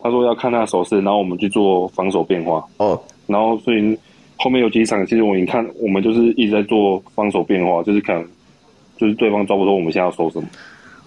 [0.03, 2.67] 他说要看他的手势，然后我们去做防守变化。
[2.79, 3.99] 哦，然后所以
[4.37, 8.27] 后面有几场，其实我你看，我们就是一直在做防守变化，就是看。
[8.97, 10.47] 就是对方抓不住，我们现在要说什么？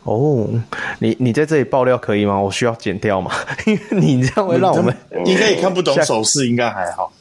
[0.06, 0.50] 哦，
[0.98, 2.42] 你你在这里爆料可以吗？
[2.42, 3.30] 我需要剪掉吗？
[3.68, 4.92] 因为你这样会让我们
[5.26, 7.14] 应该也看不懂手势，应该还好。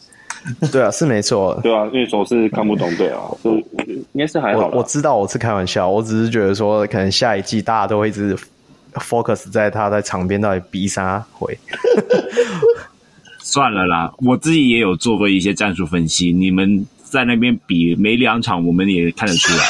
[0.73, 1.59] 对啊，是没错。
[1.63, 3.65] 对啊，因为总是看不懂，对啊，所以
[4.13, 4.69] 应该是还好。
[4.73, 8.37] 我知道我是开玩笑，我只是觉得说，可能下一季大家都会一直
[8.95, 11.57] focus 在他在场边到底比啥回。
[13.39, 19.65] 算了啦，我自己也有做过一些战术分析，你们在那边比每两场，我们也看得出来。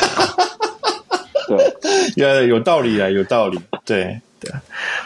[2.16, 3.58] 对， 有有道理啊，有道理。
[3.84, 4.52] 对对，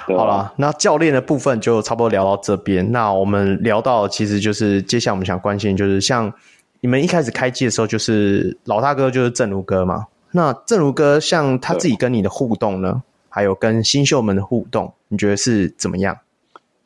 [0.07, 2.91] 对好了，那教练的部分就差不多聊到这边。
[2.91, 6.33] 那我们聊到，其实就是接下来我们想关心，就是像
[6.81, 10.07] 你们一开始开机的时候，就是老大哥就是正如哥嘛。
[10.33, 16.17] 那正如哥像他自己跟你的互动呢，还有跟新秀们的互动，你觉得是怎么样？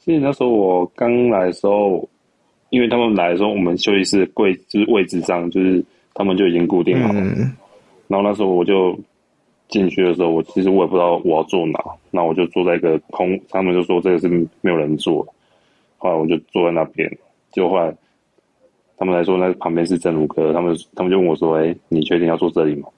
[0.05, 2.09] 其实那时候我刚来的时候，
[2.71, 5.85] 因为他们来的时候，我们休息室柜就是位置上，就是
[6.15, 7.21] 他们就已经固定好了。
[7.21, 7.53] 嗯、
[8.09, 8.99] 然后那时候我就
[9.71, 15.27] 进去的时候，我其实我也不知道我要坐哪，那我就坐在一个空，他们就说这个是没有人坐。
[15.99, 17.11] 后来我就坐在那边，
[17.53, 17.95] 结果后来
[18.99, 22.89] 他们来说那旁边是正如哥，他们他们就问我说：“哎，你确定要坐这里吗？”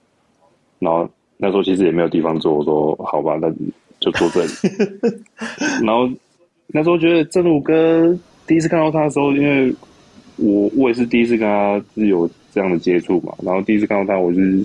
[0.80, 3.48] 然后那时候其实也没有地方坐，我说：“好吧，那
[4.00, 4.50] 就坐这里。”
[5.84, 6.08] 然后。
[6.74, 9.70] 那时候觉得正如哥第一次看到他的时候，因为
[10.36, 14.64] 我我也是第一次跟他是有这样的接触嘛，然后第一次看到他，我就是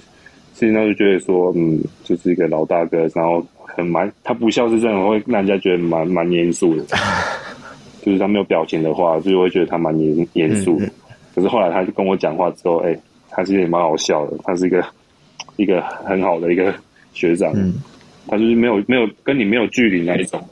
[0.60, 6.84] 现在就觉得说，嗯，就是一个老大哥，然后很蛮，他不笑是这样，会让人家觉得蛮蛮严肃的，
[8.02, 10.90] 就是他没有表情的话，就会觉得他蛮严严肃的。
[11.36, 13.00] 可是后来他就跟我讲话之后，哎、欸，
[13.30, 14.84] 他其实也蛮好笑的，他是一个
[15.58, 16.74] 一个很好的一个
[17.14, 17.54] 学长，
[18.28, 20.44] 他就是没有没有跟你没有距离那一种。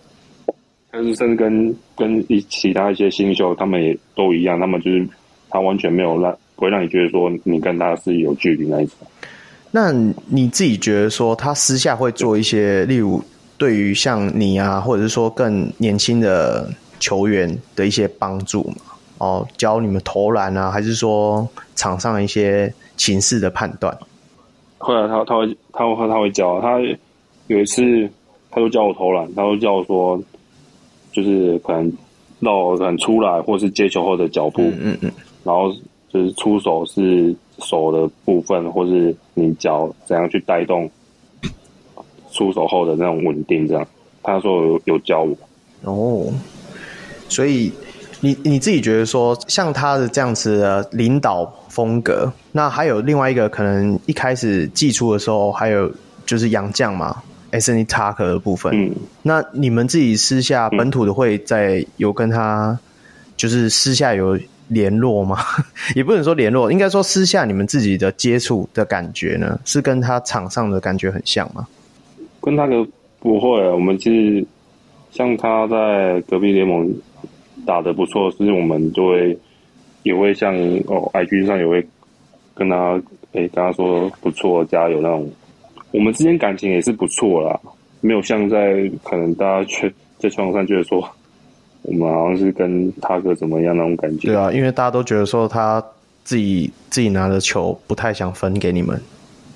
[0.91, 5.03] 但是甚至跟跟一其他一些新秀，他们也都一样，他们就是
[5.49, 8.99] 他完全没有让不会让你觉得说你跟他是有距离那一种。
[9.75, 9.91] 那
[10.27, 13.21] 你自己觉得说他私下会做一些，例如
[13.57, 16.69] 对于像你啊，或者是说更年轻的
[17.01, 18.93] 球员的一些帮助吗？
[19.17, 21.45] 哦，教你们投篮啊，还是说
[21.75, 23.93] 场上一些情势的判断？
[24.77, 26.79] 后来他他会他会他会教他
[27.47, 28.09] 有一次
[28.49, 30.17] 他就教我投篮，他就教我说。
[31.11, 31.89] 就是可能
[32.41, 35.11] 绕很出来，或是接球后的脚步，嗯嗯，嗯，
[35.45, 35.71] 然后
[36.09, 40.89] 就是出手是手的部分，或是你脚怎样去带动
[42.31, 43.87] 出手后的那种稳定，这样。
[44.23, 45.37] 他说有有教我
[45.83, 46.33] 哦，
[47.29, 47.71] 所以
[48.21, 55.91] 你你自己觉得说，像他的这样子的领导风格，那还有另外一个可能一开始寄出的时候，还有
[56.25, 57.21] 就是洋将嘛。
[57.51, 58.91] Anthony Tucker 的部分，嗯，
[59.21, 62.77] 那你们自己私下本土的会在有跟他，
[63.37, 64.37] 就是私下有
[64.67, 65.37] 联络吗？
[65.95, 71.67] 也不能说联络，应该说私下你们自己的接触的感觉呢，是跟他场上的感觉很像吗？
[72.41, 72.85] 跟他的
[73.19, 74.45] 不会，我们其实
[75.11, 76.91] 像他在隔壁联盟
[77.65, 79.37] 打得不错，所以我们就会
[80.03, 80.55] 也会像
[80.87, 81.85] 哦，IG 上也会
[82.53, 83.01] 跟他
[83.31, 85.27] 诶跟他说不错，加油那种。
[85.91, 87.59] 我们之间感情也是不错啦，
[88.01, 91.01] 没有像在可能大家去在床上觉得说，
[91.87, 94.27] 我们好像是跟他哥怎么样那种感觉。
[94.27, 95.83] 对啊，因为大家都觉得说他
[96.23, 98.99] 自己自己拿的球不太想分给你们，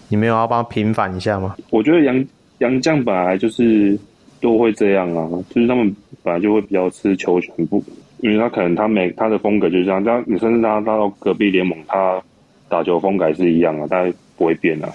[0.08, 1.56] 你没有要帮他平反一下吗？
[1.72, 2.26] 我觉得杨
[2.60, 3.98] 杨将本来就是
[4.40, 7.84] 都会这样啊，就是他们本来就会比较吃球权不，
[8.20, 12.22] 因为他可能他每他的风格就是这样，但你甚至他他到隔壁联盟，他
[12.68, 14.06] 打球风格还是一样啊，他
[14.38, 14.90] 不会变啊。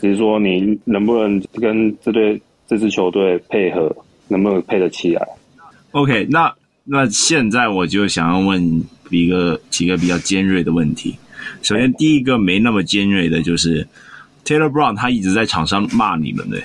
[0.00, 3.94] 只是说你能不能跟这队这支球队配合，
[4.28, 5.26] 能不能配得起来
[5.96, 11.16] ？OK，那那现在我就想要问一个几个比较尖锐的问题。
[11.62, 13.88] 首先，第一个没那么尖锐的就是
[14.44, 16.62] Taylor Brown，他一直在场上骂你们的，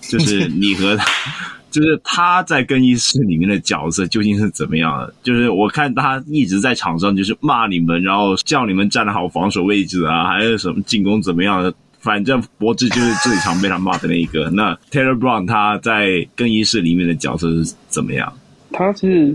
[0.00, 1.04] 就是你和他，
[1.72, 5.12] 就是他在更衣室里面的角色究竟是怎么样的？
[5.24, 11.74] 就是我看他一直在场上就是骂你们，然后叫你们站好防守位置啊，还有什么进攻怎么样的？
[12.00, 14.48] 反正博智就是最常被他骂的那一个。
[14.50, 18.32] 那 Taylor Brown 他在更衣室里面的角色是怎么样？
[18.72, 19.34] 他其实，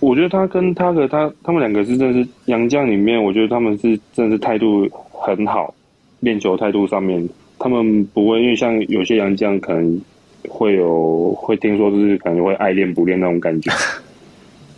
[0.00, 5.74] 我觉得他跟他的他他们两个是真的是杨将里面，我觉得他们是真的是态度很好，
[6.20, 10.00] 练球态度上面，他们不会因为像有些杨将可能
[10.48, 13.70] 会有会听说就是可能会爱练不练那种感觉，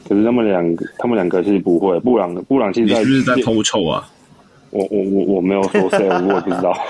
[0.08, 1.98] 可是他们两个他们两个是不会。
[2.00, 4.08] 布朗布朗现在是不是在偷臭啊？
[4.70, 6.76] 我我我我没有说谁，我也不知道。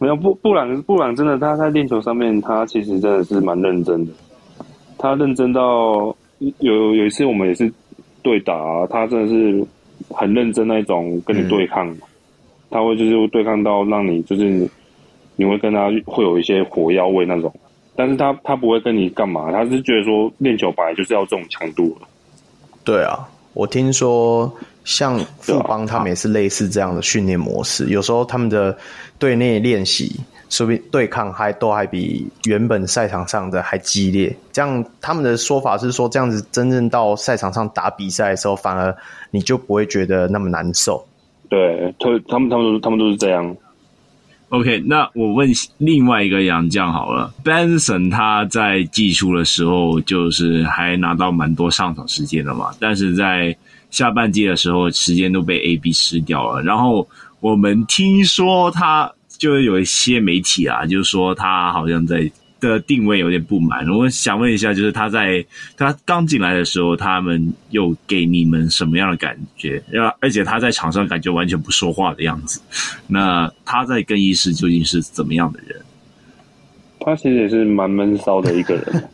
[0.00, 4.12] 没有布布朗布朗真的他在练球上面，他其实真的是蛮认真的。
[4.98, 6.14] 他认真到
[6.58, 7.72] 有有一次我们也是
[8.22, 9.64] 对打，他真的是
[10.10, 11.88] 很认真那一种跟你对抗。
[11.88, 11.98] 嗯、
[12.70, 14.68] 他会就是对抗到让你就是
[15.36, 17.54] 你会跟他会有一些火药味那种，
[17.96, 21.96] 但是他他不会跟你干嘛，他是觉得说练球本来就是要这种强度。
[22.84, 23.28] 对啊。
[23.54, 24.52] 我听说
[24.84, 28.76] 像富邦他们也是类似这样的训练模式，有时候他们的
[29.18, 34.34] 队内练习，说不定对抗还都还比原本赛场上的还激烈。
[34.52, 38.96] 这样他们的说法是说，这样子真正到赛场上打比赛的时候，反而
[39.30, 41.06] 你就不会觉得那么难受。
[41.48, 43.56] 对，他他们他们都他们都是这样。
[44.50, 45.46] OK，那我问
[45.76, 53.54] 另外一个洋将好了，Benson 他在技术的时候就是还拿到蛮多上场时间的嘛，但是在
[53.90, 56.62] 下半季的时候时间都被 AB 吃掉了。
[56.62, 57.06] 然后
[57.40, 62.30] 我们听说他就有一些媒体啊，就是说他好像在。
[62.60, 69.80] 的定位有点不满，我想问一下，就是他在他刚进来的时候，他们又给你们什么样的感觉？
[69.88, 72.60] 然后而且他在场上感觉完全不说话的样子。
[73.06, 75.80] 那他在更衣室究竟是怎么样的人？
[76.98, 79.08] 他其实也是蛮闷骚的一个人。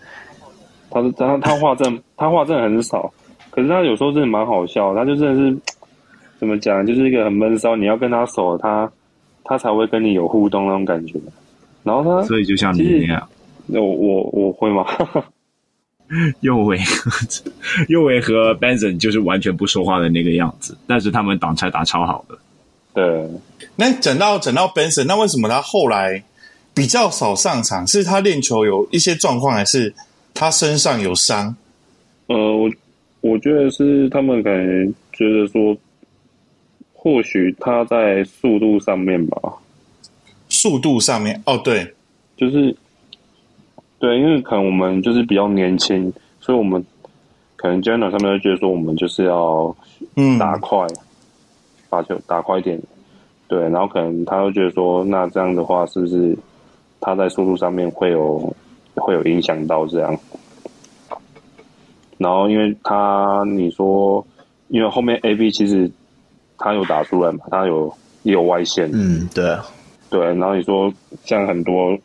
[0.90, 3.12] 他他他话真他话真的很少，
[3.50, 4.94] 可是他有时候真的蛮好笑。
[4.94, 5.54] 他就真的是
[6.38, 8.90] 怎么讲，就是一个很闷骚，你要跟他熟，他
[9.44, 11.20] 他才会跟你有互动那种感觉。
[11.82, 13.28] 然后他所以就像你那样。
[13.66, 14.84] 那我我我会吗？
[16.40, 17.10] 右维和
[17.88, 22.36] 右维和 Benson 就是完全不说话的那个样子，但是他们挡拆打超好的。
[22.92, 23.28] 对，
[23.76, 26.22] 那讲到讲到 Benson，那为什么他后来
[26.74, 27.86] 比较少上场？
[27.86, 29.94] 是他练球有一些状况，还是
[30.34, 31.56] 他身上有伤？
[32.26, 32.70] 呃，我
[33.22, 35.74] 我觉得是他们可能觉得说，
[37.04, 39.52] 或许他在速度上面吧。
[40.48, 41.94] 速度上面，哦，对，
[42.36, 42.74] 就是。
[44.00, 46.84] 对，因为可能我们就是比较年轻，所以我们
[47.56, 49.74] 可能 general 上面会觉得说，我们就是要
[50.16, 50.96] 嗯打快，嗯、
[51.88, 52.78] 把球打快一点。
[53.48, 56.36] 对，然后可能他会觉得说，那这样的话是不是
[57.00, 58.54] 他在速度上面会有
[58.96, 60.14] 会有影响到这样？
[62.18, 64.26] 然后因为他你说，
[64.68, 65.90] 因为后面 AB 其实
[66.58, 67.92] 他有打出来嘛，他有
[68.22, 69.56] 也有外线，嗯，对，
[70.10, 70.92] 对，然后你说
[71.24, 71.96] 像很多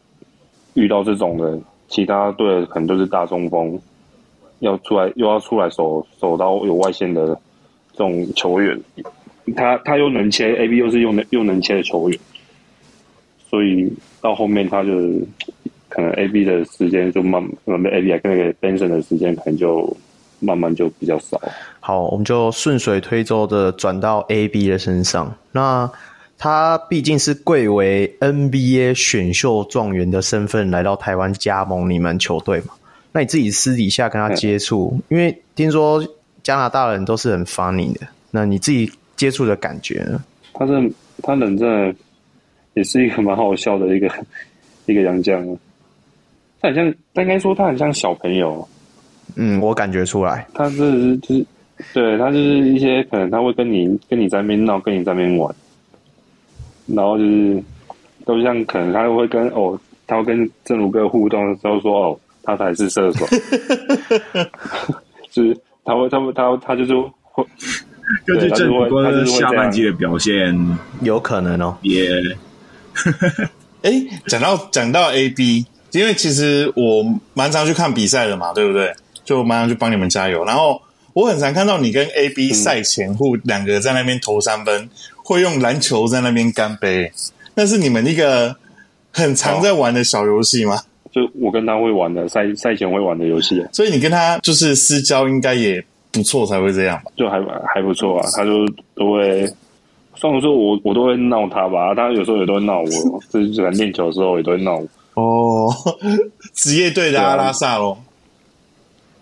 [0.74, 1.60] 遇到这种的。
[1.91, 3.76] 其他队可能都是大中锋，
[4.60, 7.36] 要出来又要出来守守到有外线的
[7.93, 8.80] 这种球员，
[9.56, 12.20] 他他又能切，AB 又是又能又能切的球员，
[13.50, 13.91] 所以
[14.22, 14.91] 到后面他就
[15.89, 19.97] 可能 AB 的时间就慢慢被 AB 跟那个 Benson 的时间可能就
[20.40, 21.42] 慢慢就比较少。
[21.80, 25.90] 好，我们就顺水推舟的转到 AB 的身上，那。
[26.42, 32.68] 他毕竟是贵为 NBA 选秀状元的身份来到台湾加盟你们球队嘛？
[33.12, 36.02] 那你自己私底下跟他接触，因为听说
[36.42, 40.24] 加拿大人都是很 funny 的，那你自己接触的感觉呢？
[40.54, 41.94] 他是他人真的
[42.74, 44.10] 也是一个蛮好笑的一个
[44.86, 45.46] 一个洋将，
[46.62, 48.66] 他很像，他应该说他很像小朋友。
[49.42, 51.46] 嗯，我感觉出来，他是就是
[51.94, 55.56] 对他就是一些可能他会跟你跟你在那边闹，跟你在那边玩。
[56.88, 57.64] 然后就是，
[58.26, 63.26] 都像可能他会跟哦，他会跟正如哥互动的时候说哦，他才是射手，
[65.32, 67.46] 就 是他会，他会，他他就是会
[68.26, 72.10] 根据正如哥下半季的表现， 有可能哦，也，
[73.84, 73.92] 哎，
[74.28, 78.94] 讲到讲到 AB，因为其实我蛮常去看比赛的嘛，对不对？
[79.30, 80.82] 就马上去帮你们加油，然后
[81.13, 84.89] 我很常看到你跟 AB 赛前互两个在那边投三分。
[85.23, 87.11] 会用篮球在那边干杯，
[87.53, 88.55] 那是你们一个
[89.11, 90.82] 很常在玩的小游戏吗？
[91.11, 97.11] 就我跟他会玩的赛赛前会玩的游戏，所以你跟他就是私交应该也不错才会这样吧？
[97.15, 97.39] 就还
[97.71, 98.65] 还不错啊，他就
[98.95, 99.47] 都会，
[100.15, 102.89] 虽然说我我都会闹他吧，他有时候也都会闹我，
[103.30, 104.88] 就是在练球的时候也都会闹我。
[105.13, 105.71] 哦，
[106.55, 107.95] 职业队的阿拉萨喽，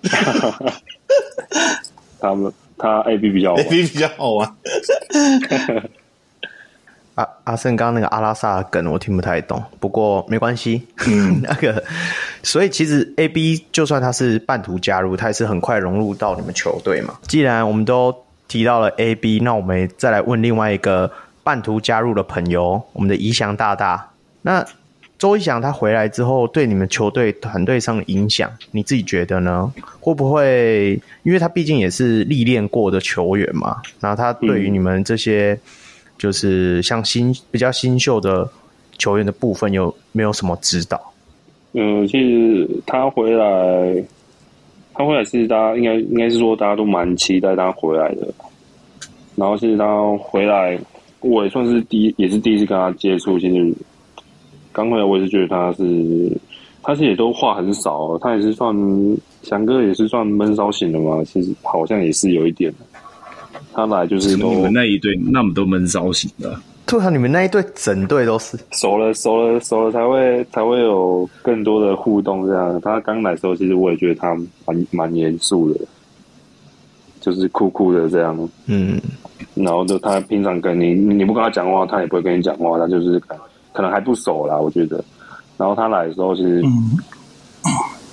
[2.20, 2.52] 他们。
[2.80, 4.56] 他 A B 比较 A B 比较好玩。
[7.16, 10.86] 阿 阿胜刚刚那个阿拉萨梗我听不太懂，不过没关系。
[11.08, 11.84] 嗯， 那个，
[12.44, 17.16] 所以其实 A B 就算他是半途加入，他也是很快融入到你们球队嘛。
[17.24, 18.16] 既然我们都
[18.48, 21.12] 提到了 A B，那我们再来问另外一个
[21.44, 24.12] 半途加入的朋友，我们的宜翔大大。
[24.44, 24.64] 那
[25.18, 29.74] 周一翔他回来之后，对你们球队团队上的影响，你自己觉得呢？
[30.00, 31.00] 会不会？
[31.24, 35.60] 因为他毕竟也是历练过的球员嘛，然后他对于你们这些
[36.20, 38.48] 就是像新比较新秀的
[39.00, 41.02] 球员的部分，有没有什么指导？
[41.74, 44.04] 嗯，其实他回来，
[44.94, 48.28] 他回来是大家应该应该是说大家都蛮期待他回来的。
[49.36, 50.78] 然后其实他回来，
[51.22, 53.74] 我也算是第一，也是第一次跟他接触，其实。
[54.78, 56.32] 刚回来，我也是觉得他是，
[56.84, 58.72] 他其实也都话很少，他也是算
[59.42, 62.72] 翔哥也是算闷骚型的嘛，其实好像也是有一点。
[63.74, 66.56] 他来就是你们那一队那么多闷骚型的。
[66.86, 72.46] 对啊，你们那一队整队都是熟了，熟了，熟了才会才会有更多的互动。
[72.46, 75.80] 这样，他刚来的时候，其实我也觉得他蛮蛮严肃的，
[77.20, 78.38] 就是酷酷的这样。
[78.68, 79.02] 嗯，
[79.56, 83.44] 然后就他平常跟你，你不跟他讲话，他也不会跟你讲话，他就是可能
[83.78, 85.04] 可能还不熟啦，我觉得。
[85.56, 86.98] 然后他来的时候，其实，嗯、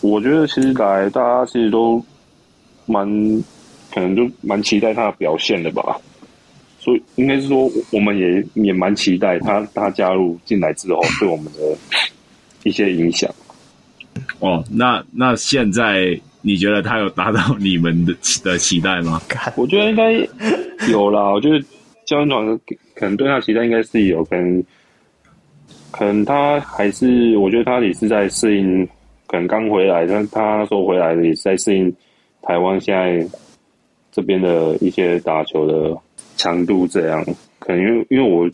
[0.02, 2.04] 我觉得其实来大家其实都
[2.84, 3.08] 蛮
[3.90, 5.96] 可能就蛮期待他的表现的吧。
[6.78, 11.60] 所以应该是说，我们也也蛮期待他他加入进来之后对我们的
[12.64, 13.30] 一些影响。
[14.40, 19.18] 哦，那那现在你觉得他有达到你们的的期待吗？
[19.56, 20.12] 我觉得应该
[20.90, 21.30] 有啦。
[21.30, 21.58] 我觉得
[22.04, 22.60] 教练团
[22.94, 24.62] 可能对他期待应该是有，可能
[25.96, 28.86] 可能他还是我觉得他也是在适应，
[29.26, 31.94] 可能刚回来，但他说回来的也是在适应
[32.42, 33.26] 台湾现在
[34.12, 35.96] 这边的一些打球的。
[36.36, 37.24] 强度这样，
[37.60, 38.50] 可能因为因为我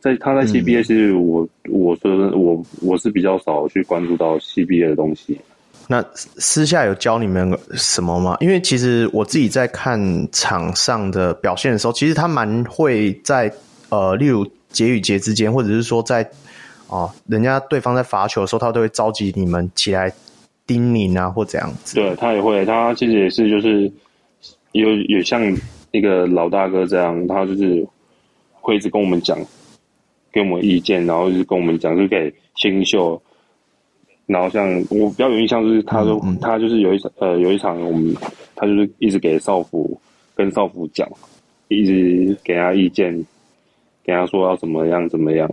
[0.00, 5.40] 在他在 CBA，其实我、嗯、我说我我是比较少去关注到 CBA 的东西。
[5.88, 8.36] 那私下有教你们什么吗？
[8.40, 9.98] 因为其实我自己在看
[10.30, 13.50] 场上的表现的时候，其实他蛮会在
[13.88, 16.28] 呃，例如节与节之间，或者是说在
[16.88, 20.12] 哦、呃，人家对方在罚球的时候，他都会召集你们起来
[20.66, 21.94] 叮咛啊，或这样子。
[21.96, 23.90] 对，他也会，他其实也是就是
[24.72, 25.56] 有有像。
[25.92, 27.86] 那个老大哥这样，他就是
[28.52, 29.38] 会一直跟我们讲，
[30.30, 33.18] 给我们意见，然后就是跟我们讲，就给新秀。
[34.26, 38.14] 然后像我比较有印象，就是他说、嗯、他就是有一场呃有一场，我们
[38.54, 39.98] 他就是一直给少辅
[40.34, 41.08] 跟少辅讲，
[41.68, 43.14] 一直给他意见，
[44.04, 45.50] 给他说要怎么样怎么样。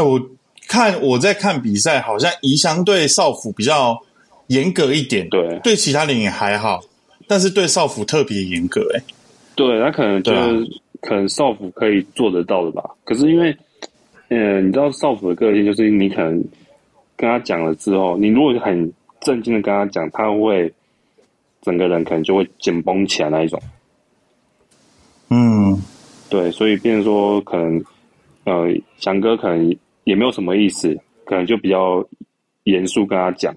[0.00, 0.18] 那我
[0.66, 4.00] 看我在看比赛，好像宜祥对少辅比较
[4.46, 6.80] 严格一点，对，对其他人也还好。
[7.28, 9.04] 但是对少辅特别严格哎、欸，
[9.54, 10.66] 对，他可能就是、啊、
[11.02, 12.82] 可能少辅可以做得到的吧。
[13.04, 13.54] 可是因为，
[14.28, 16.42] 呃，你知道少辅的个性就是你可能
[17.14, 18.90] 跟他讲了之后，你如果很
[19.20, 20.72] 正经的跟他讲，他会
[21.60, 23.60] 整个人可能就会紧绷起来那一种。
[25.28, 25.78] 嗯，
[26.30, 27.84] 对，所以变成说可能，
[28.44, 28.66] 呃，
[28.98, 29.76] 翔哥可能
[30.10, 32.06] 也没有什么意思，可能就比较
[32.64, 33.54] 严肃跟他讲。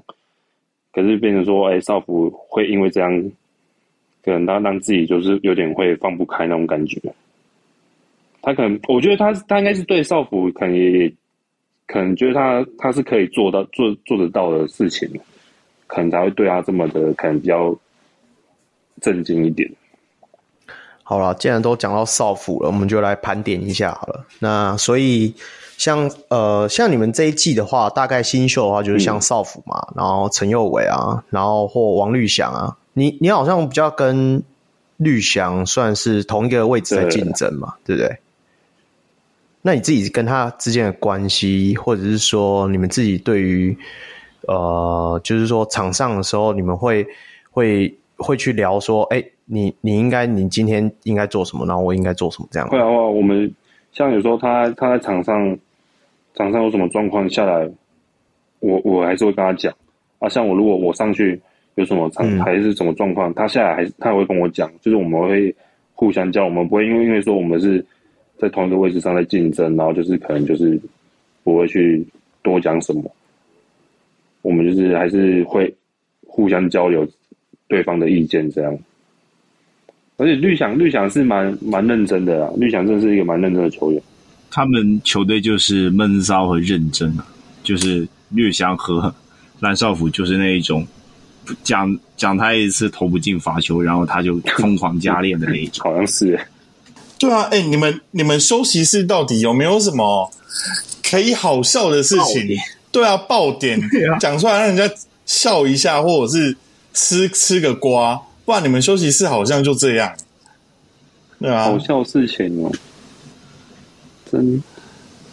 [0.92, 3.32] 可是变成说，哎、少辅会因为这样。
[4.26, 6.98] 可能他让自己就是有点会放不开那种感觉，
[8.42, 11.14] 他可能我觉得他他应该是对少辅可能也
[11.88, 15.10] 可能觉得他他是可以做到做做得到的事情，
[15.88, 17.78] 可能才会对他这么的可能比较
[19.02, 19.70] 震惊一点。
[21.04, 24.26] 好了，既然都讲到少辅了，我们就来盘点一下好了。
[24.40, 25.36] 那所以
[25.78, 32.78] 像呃像你们这一季的话，大概新秀的话就是像少辅嘛，嗯、然后陈佑伟啊，然后或王绿翔啊。
[32.94, 34.44] 你你好像比较跟
[34.98, 38.18] 绿翔算是同一个位置在竞争嘛，对，对不对？
[39.64, 43.76] 那你自己跟他之间的关系，或者是说你们自己对于
[44.48, 47.08] 呃，就是说场上的时候，你们会
[47.50, 52.70] 会会去聊说，哎，你你应该你今天应该做什么，然后我应该做什么这样？
[52.70, 53.52] 会啊，我们
[53.94, 55.58] 像有时候他他在场上
[56.34, 57.72] 场上有什么状况下来，
[58.60, 59.74] 我我还是会跟他讲
[60.20, 60.28] 啊。
[60.28, 61.42] 像我如果我上去。
[61.76, 65.56] 有什么场还是什么状况，嗯、他下来还是他也会跟我讲，就是我们会
[65.96, 67.84] 互相教，我们不会因为因为说我们是
[68.38, 70.80] 在同一个位置上在竞争，然后就是可能就是
[71.44, 72.06] 不会去
[72.44, 73.12] 多讲什么，
[74.44, 75.76] 我们就是还是会
[76.28, 77.08] 互相交流
[77.68, 78.78] 对方的意见这样。
[80.18, 84.02] 而且绿翔绿翔是蛮蛮认真的啊，绿翔真的是一个蛮认真的球员。
[84.50, 87.26] 他们球队就是闷骚和认真啊，
[87.64, 89.14] 就是绿翔和
[89.60, 90.86] 蓝少辅就是那一种。
[91.62, 96.40] 讲讲他一次投不进罚球，然后他就疯狂加练的那一种， 好像是。
[97.20, 100.32] 对啊，哎、欸，你们你们休息室到底有没有什么
[101.04, 102.58] 可以好笑的事情？
[102.94, 103.78] 对啊，爆点
[104.22, 104.90] 讲出来让人家
[105.26, 106.56] 笑一下，或者是
[106.94, 108.22] 吃吃个瓜。
[108.46, 110.16] 不然你们休息室好像就这样。
[111.40, 112.72] 对啊，好笑事情哦，
[114.32, 114.64] 真。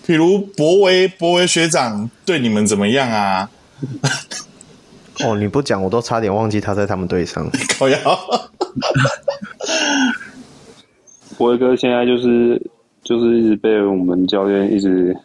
[0.06, 3.48] 比如博维博维学长对你们怎么样啊？
[5.22, 7.48] 哦，你不讲我都差点忘记他在他们队上。
[7.78, 7.98] 靠腰，
[11.36, 12.61] 博威哥现在就是
[13.04, 15.16] 就是一直被我们教练一直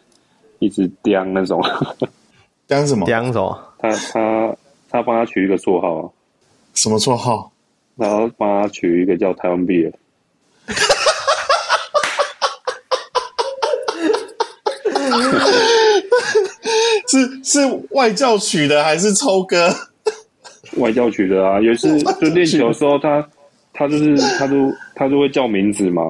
[0.60, 1.60] 一直刁那种，
[2.68, 3.06] 刁什么？
[3.06, 3.58] 刁什么？
[3.78, 4.56] 他他
[4.90, 6.12] 他帮他取一个绰号，
[6.74, 7.50] 什么绰号？
[7.96, 9.92] 然后帮他取一个叫台湾币的。
[17.08, 19.72] 是是外教取的还是抽哥？
[20.78, 23.22] 外教取的啊，有一次就练球的时候他，
[23.72, 24.54] 他他就是他就
[24.94, 26.02] 他就会叫名字嘛，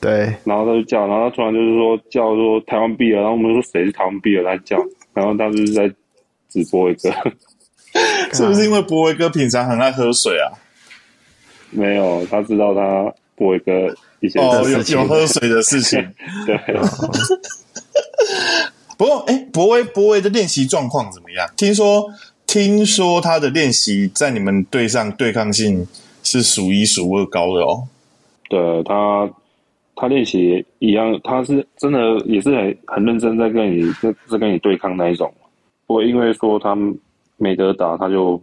[0.00, 4.76] 对，然后他就叫，然后他突然就是说叫说台湾币了，然后我们说谁是台湾币了，他叫，
[5.12, 5.86] 然后他就是在
[6.48, 7.12] 直播一个，
[8.32, 10.50] 是不是因为博维哥平常很爱喝水啊？
[11.70, 13.72] 没有，他知道他博维哥
[14.20, 16.00] 一些哦有有喝水的事情，
[16.46, 16.56] 对。
[18.98, 21.46] 不过，哎、欸，博威博威的练习状况怎么样？
[21.56, 22.10] 听说
[22.46, 25.86] 听说他的练习在你们队上对抗性
[26.22, 27.86] 是数一数二高的哦。
[28.48, 29.28] 对他，
[29.94, 35.30] 他练习一样，他是真的也是很很认真在跟你在在跟你对抗那一种。
[35.86, 36.74] 不会因为说他
[37.36, 38.40] 没得打，他就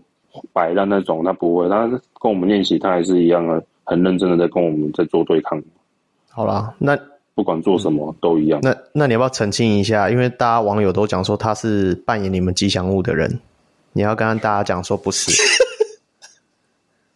[0.52, 1.70] 摆烂那种，他不会。
[1.70, 1.88] 他
[2.22, 5.62] 跟我们练习，他还是一样的很认真的在跟我们在做对抗。
[6.30, 6.98] 好啦，那。
[7.36, 8.60] 不管做什么、嗯、都一样。
[8.62, 10.08] 那那你要不要澄清一下？
[10.08, 13.40] 因为大家网友都讲说他是扮演你们吉祥物的人，
[13.92, 15.32] 你要跟大家讲说不是。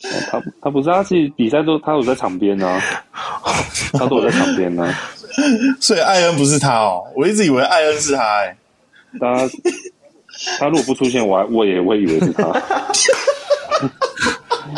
[0.06, 2.82] 哦、他他不是，他其实比赛都他有在场边呢、啊，
[3.94, 4.94] 他都有在场边呢、啊。
[5.80, 8.58] 所以艾恩不是他哦，我一直以为艾恩是他哎、欸。
[9.20, 9.48] 他
[10.60, 12.52] 他如果不出现，我还我也会以为是他。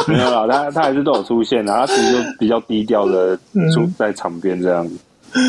[0.08, 3.38] 没有啦，他他还是都有出现的，他其实就比较低调的
[3.74, 4.98] 出在场边这样子。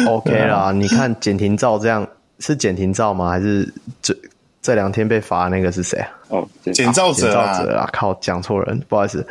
[0.08, 2.06] OK 啦，你看简廷照这样
[2.38, 3.30] 是简廷照吗？
[3.30, 4.16] 还是这
[4.60, 6.08] 这两天被罚那个是谁啊？
[6.28, 7.88] 哦，简照哲啊，简兆哲啊！
[7.92, 9.26] 靠，讲错人，不好意思。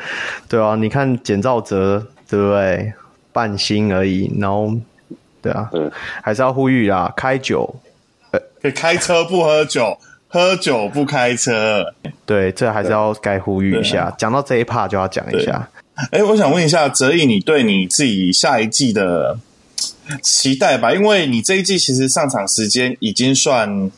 [0.48, 2.94] 对啊，你看简照哲对不对？
[3.32, 4.74] 半星而已，然后
[5.40, 5.88] 对啊，对，
[6.24, 7.74] 还是要呼吁啦，开酒，
[8.32, 9.96] 呃，开车不喝酒，
[10.30, 11.94] 喝酒不开车。
[12.26, 14.16] 对，这还是要该呼吁一下。
[14.18, 15.70] 讲到这一 part 就要讲一下。
[16.12, 19.38] 哎，我想问一下哲毅，你对你自己下一季的？
[20.24, 23.92] 期待吧，因为你这一季其实上场时间已经算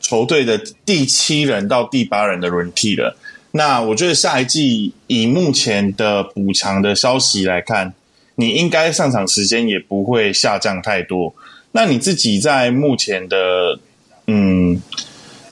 [0.00, 3.16] 球队的第七人到第八人的轮替了。
[3.50, 7.92] 那我觉得下一季以目前的补强的消息来看，
[8.36, 11.34] 你应该上场时间也不会下降太多。
[11.72, 13.80] 那你自己在目前的
[14.28, 14.80] 嗯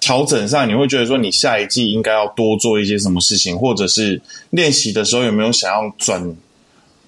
[0.04, 6.36] 调整上，你会觉得说你下一季应该要多做一些什么事情，或者是练习的时候有没有想要转，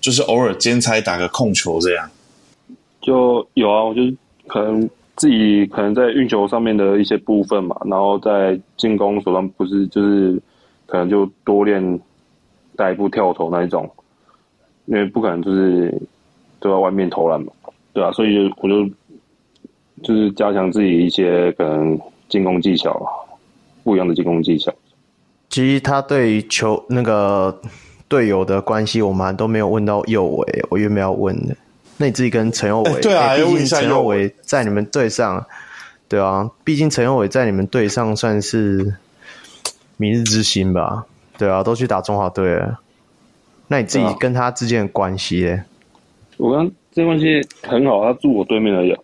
[0.01, 2.09] 就是偶尔兼差打个控球这样？
[3.03, 4.01] 就有啊，我就
[4.47, 10.41] 可能自己可能在运球上面的一些部分嘛，然后在进攻手上不是就是
[10.87, 12.01] 可能就多练
[12.77, 13.91] 带步跳投那一种，
[14.87, 15.93] 因为不可能就是
[16.61, 17.53] 都在外面投篮嘛，
[17.93, 18.89] 对啊，所以就我就
[20.03, 23.29] 就是加强自己一些可能进攻技巧，
[23.85, 24.73] 不一样的进攻技巧。
[25.49, 27.61] 其实他对球那个
[28.09, 31.57] 队友的关系，我们都没有问到右维，我原本要问的。
[31.99, 35.47] 那你自己跟陈佑伟、欸， 对啊，毕竟陈佑伟在你们队上，
[36.09, 38.97] 对啊，毕竟陈佑伟在你们队上算是
[39.97, 41.07] 明日之星吧，
[41.39, 42.81] 对啊，都去打中华队了。
[43.69, 45.65] 那你自己跟他之间的关系呢？
[46.37, 48.95] 我跟他这关系很好，他住我对面而已，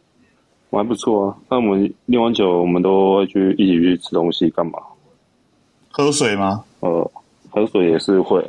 [0.72, 1.36] 我还不错啊。
[1.50, 4.78] 那我们练完酒，我们都会去一起去吃东西，干嘛？
[5.90, 6.64] 喝水吗？
[6.80, 7.10] 呃，
[7.50, 8.42] 喝水也是会。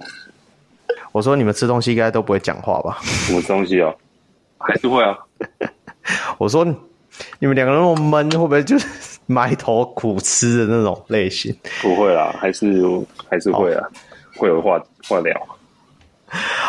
[1.11, 2.99] 我说你们吃东西应该都不会讲话吧？
[3.03, 3.93] 什么东西啊？
[4.57, 5.17] 还是会啊！
[6.37, 6.63] 我说
[7.39, 8.87] 你们两个人那么闷，会不会就是
[9.27, 11.53] 埋头苦吃的那种类型？
[11.81, 12.81] 不会啦，还是
[13.29, 13.85] 还是会啊，
[14.37, 15.37] 会有话话聊。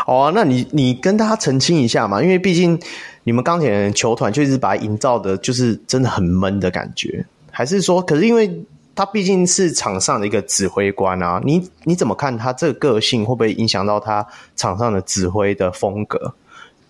[0.05, 2.77] 好啊，那你你跟大家澄清一下嘛，因为毕竟
[3.25, 7.25] 你们钢铁球团就一直把它营造的，就是真的很闷的感觉。
[7.51, 8.65] 还是说，可是因为
[8.95, 14.25] 他毕竟是场上的一个指挥官啊，你你怎么看他这个个性会不会影响到他
[14.55, 16.35] 场上的指挥的风格？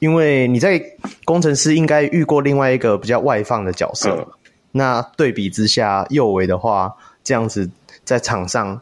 [0.01, 0.82] 因为你在
[1.24, 4.27] 工程师应该遇过另外一个比较外放的角色，嗯、
[4.73, 7.70] 那对比之下，右维的话这样子
[8.05, 8.81] 在场上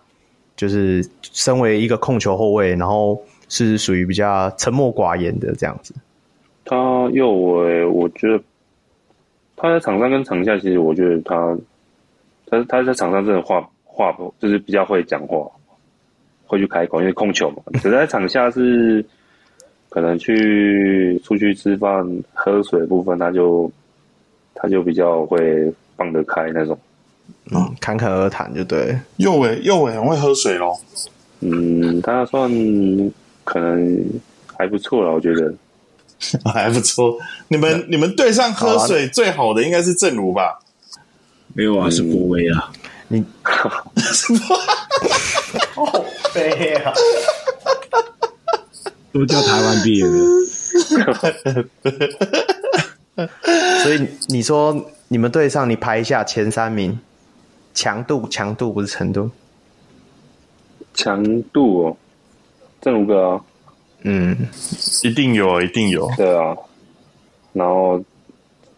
[0.57, 5.95] 就是身为一个控球后卫，然后是属于比较沉默寡言的这样子。
[6.65, 8.43] 他右维，我觉得
[9.57, 11.57] 他在场上跟场下，其实我觉得他
[12.47, 15.47] 他他在场上真的话话不就是比较会讲话，
[16.47, 17.63] 会去开口，因为控球嘛。
[17.81, 19.05] 只在场下是。
[19.95, 22.03] 可能去出去吃饭、
[22.33, 23.71] 喝水的部分，他就
[24.55, 26.79] 他就比较会放得开那种，
[27.55, 28.99] 嗯，侃侃而谈就对。
[29.19, 30.75] 右伟右伟很会喝水咯。
[31.41, 32.51] 嗯，他算
[33.45, 34.03] 可能
[34.57, 35.55] 还不错了，我觉得
[36.53, 37.19] 还不错。
[37.49, 40.59] 你们你们队上喝水最好的应该是正如吧？
[41.55, 42.73] 没有啊，是郭威啊。
[43.09, 43.23] 你
[44.13, 44.41] 什么？
[45.75, 46.93] 好悲啊！
[49.13, 50.11] 都叫台湾毕业的，
[53.83, 56.99] 所以你说你们队上你排一下前三名，
[57.75, 59.31] 强度强度不是程度，
[60.95, 61.97] 强度哦，
[62.81, 63.41] 正如哥啊，
[64.05, 64.37] 嗯，
[65.03, 66.09] 一定有，一定有。
[66.17, 66.57] 对啊，
[67.53, 68.03] 然后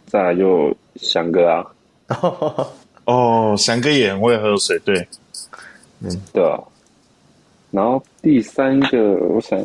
[0.06, 1.66] 再来就翔哥啊，
[3.06, 5.06] 哦，翔哥也很会喝水，对，
[6.00, 6.58] 嗯，对啊。
[7.70, 8.98] 然后第三个，
[9.30, 9.58] 我想，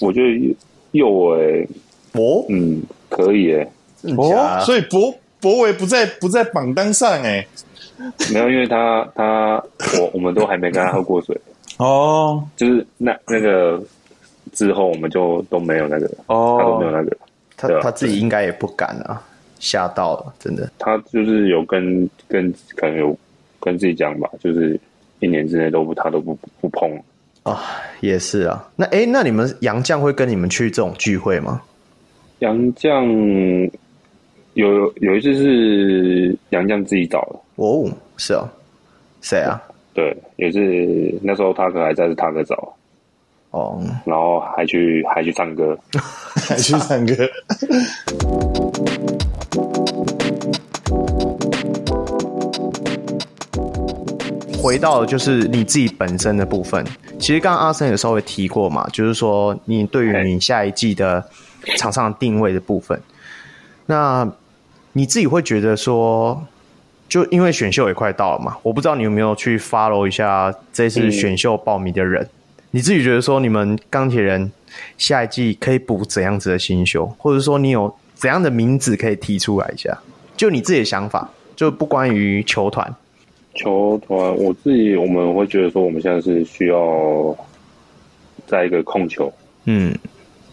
[0.00, 0.56] 我觉得
[0.92, 1.68] 右伟，
[2.12, 3.68] 哦，嗯，可以诶。
[4.16, 7.46] 哦，所以博博伟不在不在榜单上诶。
[8.32, 9.62] 没有，因为他他
[9.98, 11.36] 我我们都还没跟他喝过水。
[11.78, 13.82] 哦，就是那那个
[14.52, 17.16] 之后我们就都没有那个哦，他都没有那个，
[17.56, 19.22] 他他自己应该也不敢啊，
[19.58, 20.70] 吓到了，真的。
[20.78, 23.18] 他就是有跟跟可能有
[23.60, 24.78] 跟自己讲吧，就是
[25.20, 26.90] 一年之内都不他都不不碰
[27.42, 27.58] 啊、哦，
[28.00, 28.68] 也是啊。
[28.76, 31.62] 那哎，那你们杨绛会跟你们去这种聚会吗？
[32.40, 33.70] 杨绛
[34.54, 37.38] 有有一次是杨绛自己找的。
[37.56, 38.48] 哦，是啊，
[39.20, 39.60] 谁啊？
[39.94, 42.72] 对，也是那时候他哥还在，是他哥找。
[43.50, 45.78] 哦，然后还去还去唱歌，
[46.34, 47.14] 还去唱歌。
[54.62, 56.84] 回到就是你自己本身的部分，
[57.18, 61.24] 其实刚刚阿森也稍微提过嘛，就是说你对于你下一季的
[61.76, 63.00] 场上定位的部分，
[63.86, 64.30] 那
[64.92, 66.42] 你自己会觉得说。
[67.08, 72.28] 就因为选秀也快到了嘛，我不知道你有没有去 follow 一下这次选秀报名的人，嗯、
[72.70, 74.50] 你自己觉得说你们钢铁人
[74.96, 79.96] 下一季可以补怎样子的新秀，或者说你有怎样的名字可以提出来一下？
[80.36, 82.94] 就你自己的想法，就不关于球团。
[83.54, 87.36] 球团，我自己我们会觉得说，我们现在是需要
[88.46, 89.32] 在一个控球，
[89.64, 89.92] 嗯，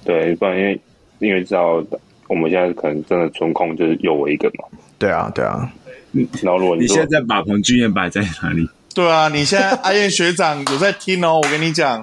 [0.03, 0.81] 对，不然因为
[1.19, 1.83] 因为知道
[2.27, 4.65] 我们现在可能真的纯控就是有我一个嘛，
[4.97, 5.71] 对啊，对啊。
[6.41, 8.67] 然后如果你，你现在把彭俊彦摆在哪里？
[8.95, 11.99] 对啊，你现在阿燕学长有在听哦，我跟你讲。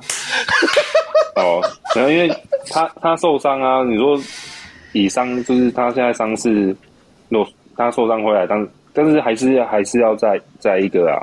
[1.37, 1.59] 哦，
[1.97, 2.29] 然后因为
[2.71, 4.21] 他他受伤啊，你说
[4.93, 6.77] 以伤就是他现在伤势，
[7.31, 11.17] 若他受伤回来，但但是还是还是要再再一个啊。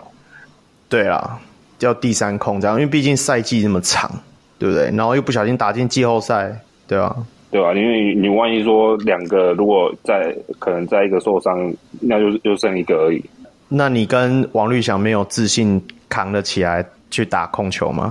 [0.89, 1.39] 对啊，
[1.77, 4.09] 叫第三空这样，因为毕竟赛季那么长，
[4.57, 4.85] 对不对？
[4.97, 6.51] 然后又不小心打进季后赛，
[6.87, 7.15] 对啊。
[7.51, 7.73] 对吧、啊？
[7.73, 13.23] 因为你万一说两个，如果在可能在一个受伤，那就就剩一个而已。
[13.69, 18.09] 那你跟王绿翔没有自信扛得起来去打控球吗？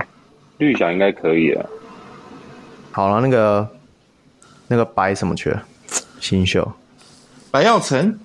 [0.59, 1.69] 绿翔应该可以了。
[2.93, 3.69] 好了，那个
[4.69, 5.63] 那个白什么去了？
[6.21, 6.73] 新秀
[7.51, 8.19] 白耀成，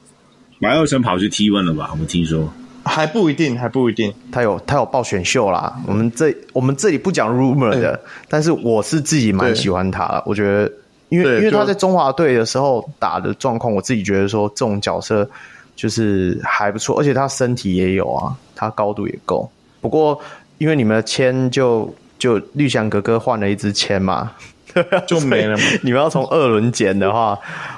[0.62, 1.90] 白耀成跑去 T1 了吧？
[1.92, 2.52] 我们听说
[2.84, 4.14] 还不一定，还不一定。
[4.32, 5.76] 他有他有报选秀啦。
[5.88, 8.00] 我们这我们这里不讲 rumor 的，
[8.30, 10.72] 但是我是自己蛮喜欢他的，我觉得。
[11.10, 15.30] 因为因为他在中华队的时候打的状况，我自己觉得说这种角色
[15.76, 19.50] 就是还不错，而且他身体也有啊，他高度也够。
[19.82, 20.20] 不过
[20.58, 24.32] 因为你们的签就就绿翔哥哥换了一支签嘛，
[25.08, 25.64] 就没了嘛。
[25.82, 27.38] 你们要从二轮捡的话，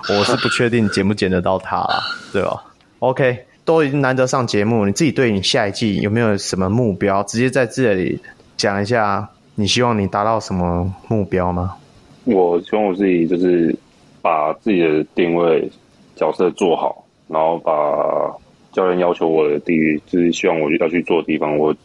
[0.10, 2.00] 我是不确定捡不捡得到他啦，
[2.32, 2.64] 对吧
[3.00, 7.24] ？OK，都已经难得上节目，你自己对你下一季有没有什么目标？
[7.24, 8.20] 直接在这里
[8.58, 11.76] 讲一下，你希望你达到什么目标吗？
[12.26, 13.76] 我希望我自己就是
[14.22, 15.72] 把自己的定位
[16.16, 17.72] 角色做好，然后把
[18.72, 21.76] 教练要求我的地域，就是希望我要去做的地方，我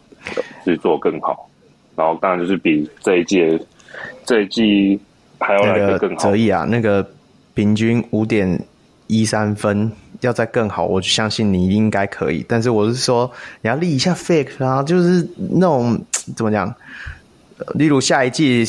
[0.65, 1.49] 去做更好。
[1.97, 3.61] 然后当然就是比这一届
[4.25, 4.99] 这一季
[5.39, 6.17] 还要来得更好。
[6.17, 7.09] 泽毅啊，那个
[7.55, 8.59] 平均五点
[9.07, 9.91] 一三分
[10.21, 12.45] 要再更好，我相信你应该可以。
[12.49, 13.31] 但是我是说，
[13.63, 16.01] 你要立一下 fake 啊，就是那种
[16.37, 16.75] 怎么讲？
[17.75, 18.65] 例如下一季。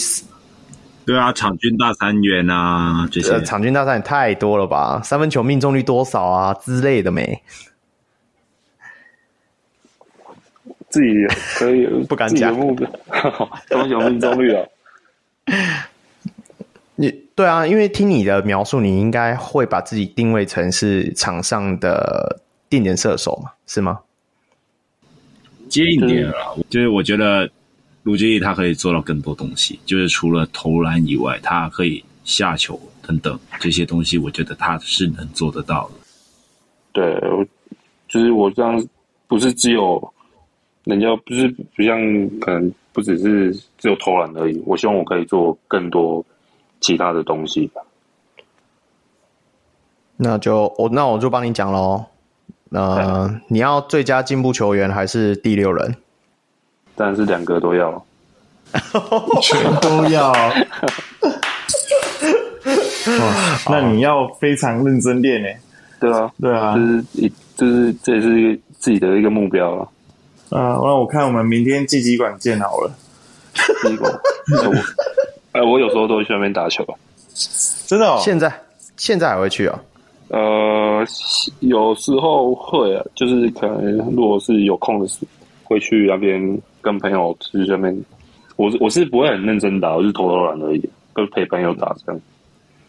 [1.03, 5.01] 对啊，场均大三元啊，这些、呃、场均大三元太多了吧？
[5.03, 7.41] 三分球命中率多少啊之类的没？
[10.89, 11.07] 自己
[11.55, 12.53] 可以 不敢讲，
[13.67, 14.67] 三分球命中率啊？
[16.95, 23.51] 你对啊，因为听你的描述，你应该会把自己定位成是场上的定点射手嘛？
[23.65, 24.01] 是吗？
[25.67, 27.49] 接一点啊，就是我觉得。
[28.03, 35.93] 卢杰毅他可以做到更多东西，就是除了投篮以外，他可以下球等等这些东西，我觉得他是能做得到的。
[36.93, 37.47] 对，
[38.07, 38.83] 就是我这样，
[39.27, 40.13] 不是只有
[40.83, 41.99] 人家不是不像
[42.39, 44.61] 可能不只是只有投篮而已。
[44.65, 46.25] 我希望我可以做更多
[46.79, 47.69] 其他的东西。
[50.17, 52.03] 那就我那我就帮你讲喽。
[52.71, 55.95] 呃，你要最佳进步球员还是第六人？
[57.01, 58.05] 但是两个都要，
[59.41, 60.31] 全都要。
[60.31, 60.55] 哇，
[63.67, 65.57] 那你要非常认真练诶。
[65.99, 69.87] 对啊，对啊，就是一，就是这也是自己的一个目标啊。
[70.51, 72.91] 啊，那我看我们明天季集馆见好了。
[73.81, 74.13] 季馆，
[75.53, 76.85] 哎， 我有时候都会去那边打球，
[77.87, 78.19] 真的哦。
[78.21, 78.53] 现在
[78.95, 79.79] 现在还会去哦？
[80.27, 81.03] 呃，
[81.61, 85.27] 有时候会啊，就是可能如果是有空的时候，
[85.63, 86.39] 会去那边
[86.81, 88.03] 跟朋友去下面。
[88.57, 92.21] 我是我是不会很认真打，我是偷偷懒而已，跟陪朋友打这样。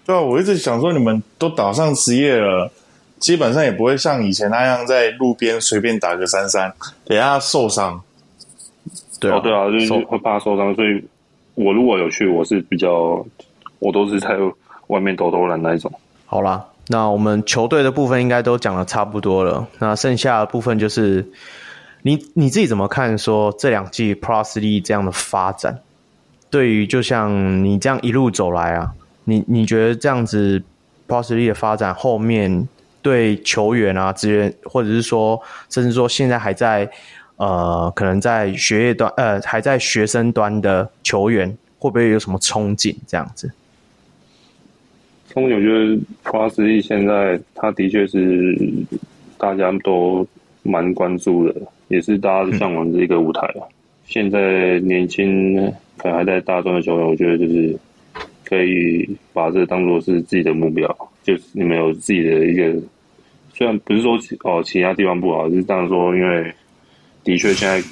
[0.05, 2.71] 对啊，我一直想说，你们都打上职业了，
[3.19, 6.73] 基本上也不会像以前那样在路边随便打个三三，
[7.05, 8.03] 等下受伤。
[9.21, 11.03] 对啊，哦、对啊，就是会怕受伤，所以
[11.55, 13.25] 我如果有去，我是比较，
[13.79, 14.37] 我都是在
[14.89, 15.91] 外面偷偷懒那一种。
[16.27, 21.25] 好啦，那我们球队的部分应该都讲的差不多了，那剩下的部分就是
[22.03, 23.17] 你你自己怎么看？
[23.17, 25.79] 说这两季 Plus League 这样的发展，
[26.51, 28.93] 对于就像你这样一路走来啊。
[29.25, 30.61] 你你觉得这样子
[31.07, 32.69] Plus League 的发展后面
[33.01, 36.91] 对球员啊、职员，或者是说，甚至说现在还在
[37.37, 42.97] 呃，可能在学业端呃，还在学生端的球员，会不会有什么憧憬？
[43.07, 43.53] 这样子？
[45.33, 48.59] 憧憬，我觉得 Plus League 现在它的确是
[49.39, 50.27] 大家都
[50.63, 51.61] 蛮关注的，
[51.93, 53.63] 也是大家向往的一个舞台啊。
[53.69, 53.73] 嗯、
[54.07, 55.55] 现在年轻
[55.97, 57.79] 可能还在大专的球员，我觉得就是。
[58.45, 60.87] 可以把这当做是自己的目标，
[61.23, 62.71] 就是你们有自己的一个，
[63.55, 66.53] 虽然不是说哦其他地方不好，就是这样说，因为
[67.25, 67.83] 的确现在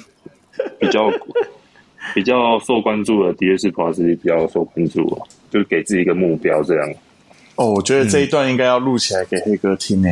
[0.79, 1.09] 比较
[2.13, 6.93] 比较受关注的，的确是 Plus 比较受关注啊，就是给自己一个目标这样。
[7.55, 10.09] 哦，我觉得这一段应该要录起来给黑哥听呢。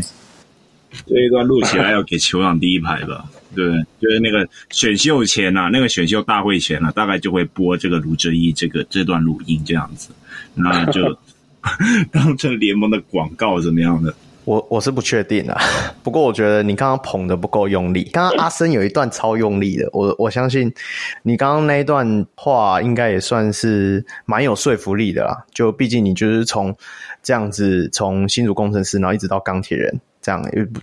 [1.05, 3.25] 这一段录起来要给球场第一排吧。
[3.55, 3.65] 对，
[3.99, 10.09] 就是那个选秀前啊，那个选秀大会前啊，大概就会播这个卢哲义这个这段录音这样子，
[10.53, 11.17] 那就
[12.11, 14.13] 当成联盟的广告怎么样的？
[14.45, 15.59] 我我是不确定啊，
[16.01, 18.03] 不过我觉得你刚刚捧的不够用力。
[18.11, 20.71] 刚刚阿森有一段超用力的，我我相信
[21.23, 25.45] 你刚刚那一段话应该也算是蛮有说服力的啦。
[25.53, 26.75] 就毕竟你就是从
[27.21, 30.79] 这样子从新竹工程师，然后一直到钢铁人这样，因为不。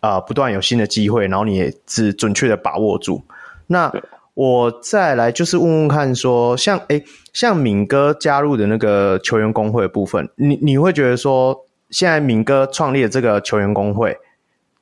[0.00, 3.22] 啊、呃，不断有新的机会，然后你也是准确的把握住。
[3.66, 3.92] 那
[4.32, 7.04] 我再来就是问问看说，说像诶，
[7.34, 14.16] 像敏哥加入的那个球员工会的部分，你你会觉得说，现在敏哥创立的这个球员工会，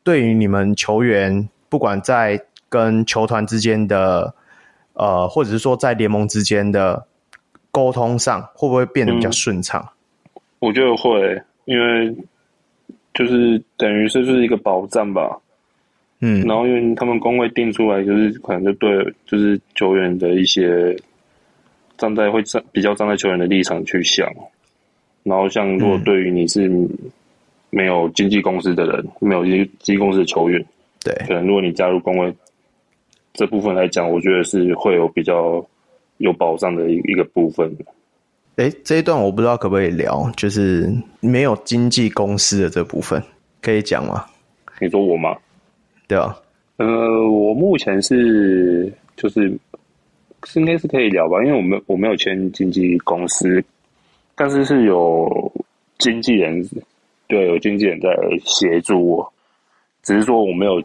[0.04, 4.34] 对于你们球员，不管在跟球团之间的，
[4.92, 7.06] 呃，或者是说在联盟之间的
[7.72, 9.84] 沟通上，会不会变得比较顺畅？
[10.36, 12.16] 嗯，我觉得会，因为。
[13.18, 15.36] 就是等于是就是一个保障吧，
[16.20, 20.94] 嗯，然后因为他们工会定出来，就是可能就对，就是球员的一些
[21.96, 24.32] 站在会站比较站在球员的立场去想，
[25.24, 26.70] 然后像如果对于你是
[27.70, 30.64] 没有经纪公司的人，没有经纪公司的球员，
[31.02, 32.32] 对，可能如果你加入工会
[33.32, 35.66] 这部分来讲，我觉得是会有比较
[36.18, 37.68] 有保障的一一个部分。
[38.58, 43.22] 哎，这一段我不知道可不可以聊，就是没有经纪公司的这部分，
[43.62, 44.26] 可以讲吗？
[44.80, 45.36] 你说我吗？
[46.08, 46.36] 对啊，
[46.78, 46.86] 呃，
[47.30, 49.56] 我目前是就是
[50.42, 53.62] 是应该是可以聊吧，因为我没我没有签经纪公司，
[54.34, 55.52] 但是是有
[55.98, 56.68] 经纪人，
[57.28, 58.08] 对，有经纪人在
[58.44, 59.32] 协助我，
[60.02, 60.82] 只是说我没有。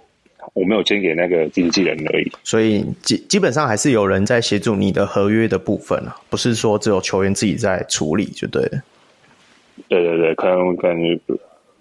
[0.54, 8.84] 我没有签给那个经纪人而已，所以基基本上还是有人在协助你的合约的部分啊，不是说只有球员自己在处理就对了。
[9.90, 11.20] 对对对，可能感觉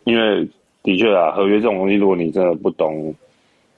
[0.04, 0.48] 因为
[0.82, 3.14] 的确啊，合约这种东西，如果你真的不懂，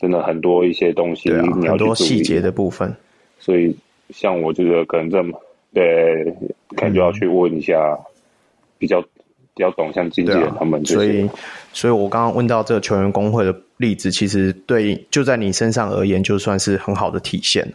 [0.01, 2.95] 真的很多一些东西，对啊，你要很多细节的部分。
[3.39, 3.77] 所以
[4.11, 5.39] 像我这个可能这么
[5.73, 6.25] 对，
[6.77, 7.99] 可能就要去问一下
[8.79, 9.05] 比较。
[9.57, 11.31] 比较懂，像经纪人他们、啊，所以，
[11.73, 17.73] 所以我刚刚问到这个球员工会的例子，其实对就在你身上而言，就算是很好的体现。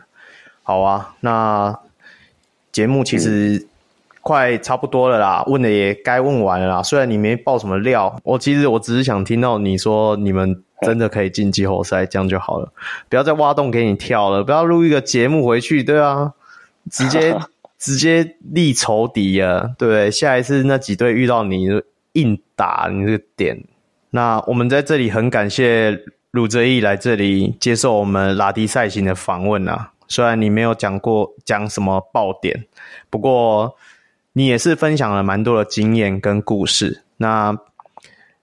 [0.62, 1.74] 好啊，那
[2.74, 3.66] 节目其实
[4.22, 6.84] 快差不多了啦，嗯、问的也该问完了啦。
[6.84, 12.70] 虽然你没爆什么料，我其实我只是想听到你说你们真的可以进季后赛，这样就好了，
[13.08, 16.34] 不要再挖洞给你跳了，不要录一个节目回去，对啊，
[16.92, 17.38] 直接。
[17.80, 19.72] 直接立仇敌啊！
[19.78, 21.66] 对，下一次那几队遇到你
[22.12, 23.64] 硬打你这个点。
[24.10, 25.98] 那我们在这里很感谢
[26.32, 29.94] 鲁哲义来这里接受我们拉迪赛型的访问啊。
[30.10, 32.66] 虽然你没有讲过讲什么爆点，
[33.10, 33.78] 不过
[34.34, 37.04] 你也是分享了蛮多的经验跟故事。
[37.18, 37.58] 那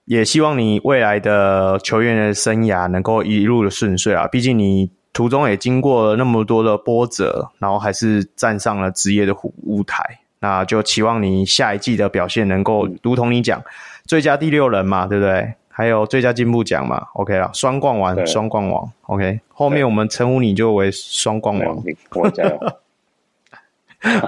[0.05, 4.27] 也希望你未来的球员的生涯能够一路的顺遂啊！
[4.27, 4.89] 毕竟你。
[5.17, 10.19] 途中也经过了那么多的波折，然后还是站上了职业的舞台。
[10.37, 13.59] 那就期望你下一季的表现能够如同你讲，
[14.05, 15.55] 最佳第六人嘛，对不对？
[15.69, 19.39] 还有最佳进步奖嘛，OK 了，双冠王，双冠王，OK。
[19.51, 21.83] 后面我们称呼你就为双冠王。
[22.11, 22.59] 我加油。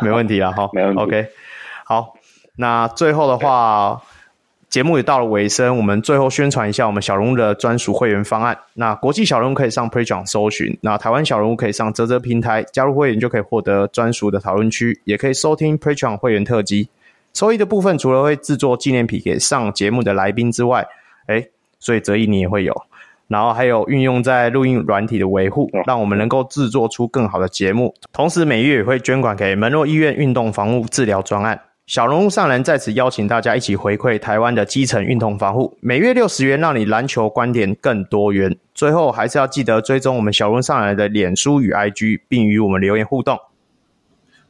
[0.02, 1.02] 没问题啊，哈， 没问题。
[1.04, 1.28] OK，
[1.86, 2.16] 好，
[2.56, 4.02] 那最后的话。
[4.70, 8.56] 节目也到了尾声，我们最后宣传一下我们小人物的专属会员方案。
[8.76, 16.90] 那国际小人物可以上 Patreon 搜寻，那台湾小人物可以上泽泽平台加入会员，就可以获得专属的讨论区，也可以收听 Patreon 会员特辑。
[17.34, 20.86] 收益的部分除了会制作纪念品给上节目的来宾之外，
[21.26, 21.48] 哎，
[21.80, 22.76] 所以折翼你也会有，
[23.28, 27.96] 然后还有运用在录音软体的维护，让我们能够制作出更好的节目。
[28.14, 31.60] 同时每月也会捐款给门诺医院运动防护治疗专案。
[31.90, 38.56] 小人物上篮在此邀请大家一起回馈台湾的基层运动防护，每月六十元，让你篮球观点更多元。
[38.76, 43.40] 最后还是要记得追踪我们小人物上篮的脸书与 IG，并与我们留言互动。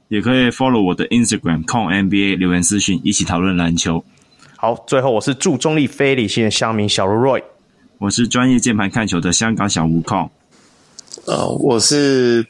[0.10, 4.04] 也可以 follow 我的 Instagram CONNBA 留言私讯，一起讨论篮球。
[4.58, 7.42] 好，最后我是祝中立非理性的乡民小卢 Roy，
[8.00, 10.28] 我是专业键盘看球的香港小吴 Con，
[11.26, 12.48] 呃，我是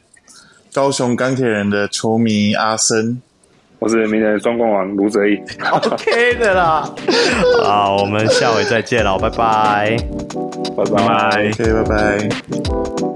[0.72, 3.22] 高雄钢铁人的球迷阿森。
[3.80, 5.42] 我是明年双冠王卢哲义，
[5.72, 6.88] OK 的啦。
[7.64, 9.96] 好，我们下回再见了，拜拜，
[10.76, 13.09] 拜拜，OK，拜拜。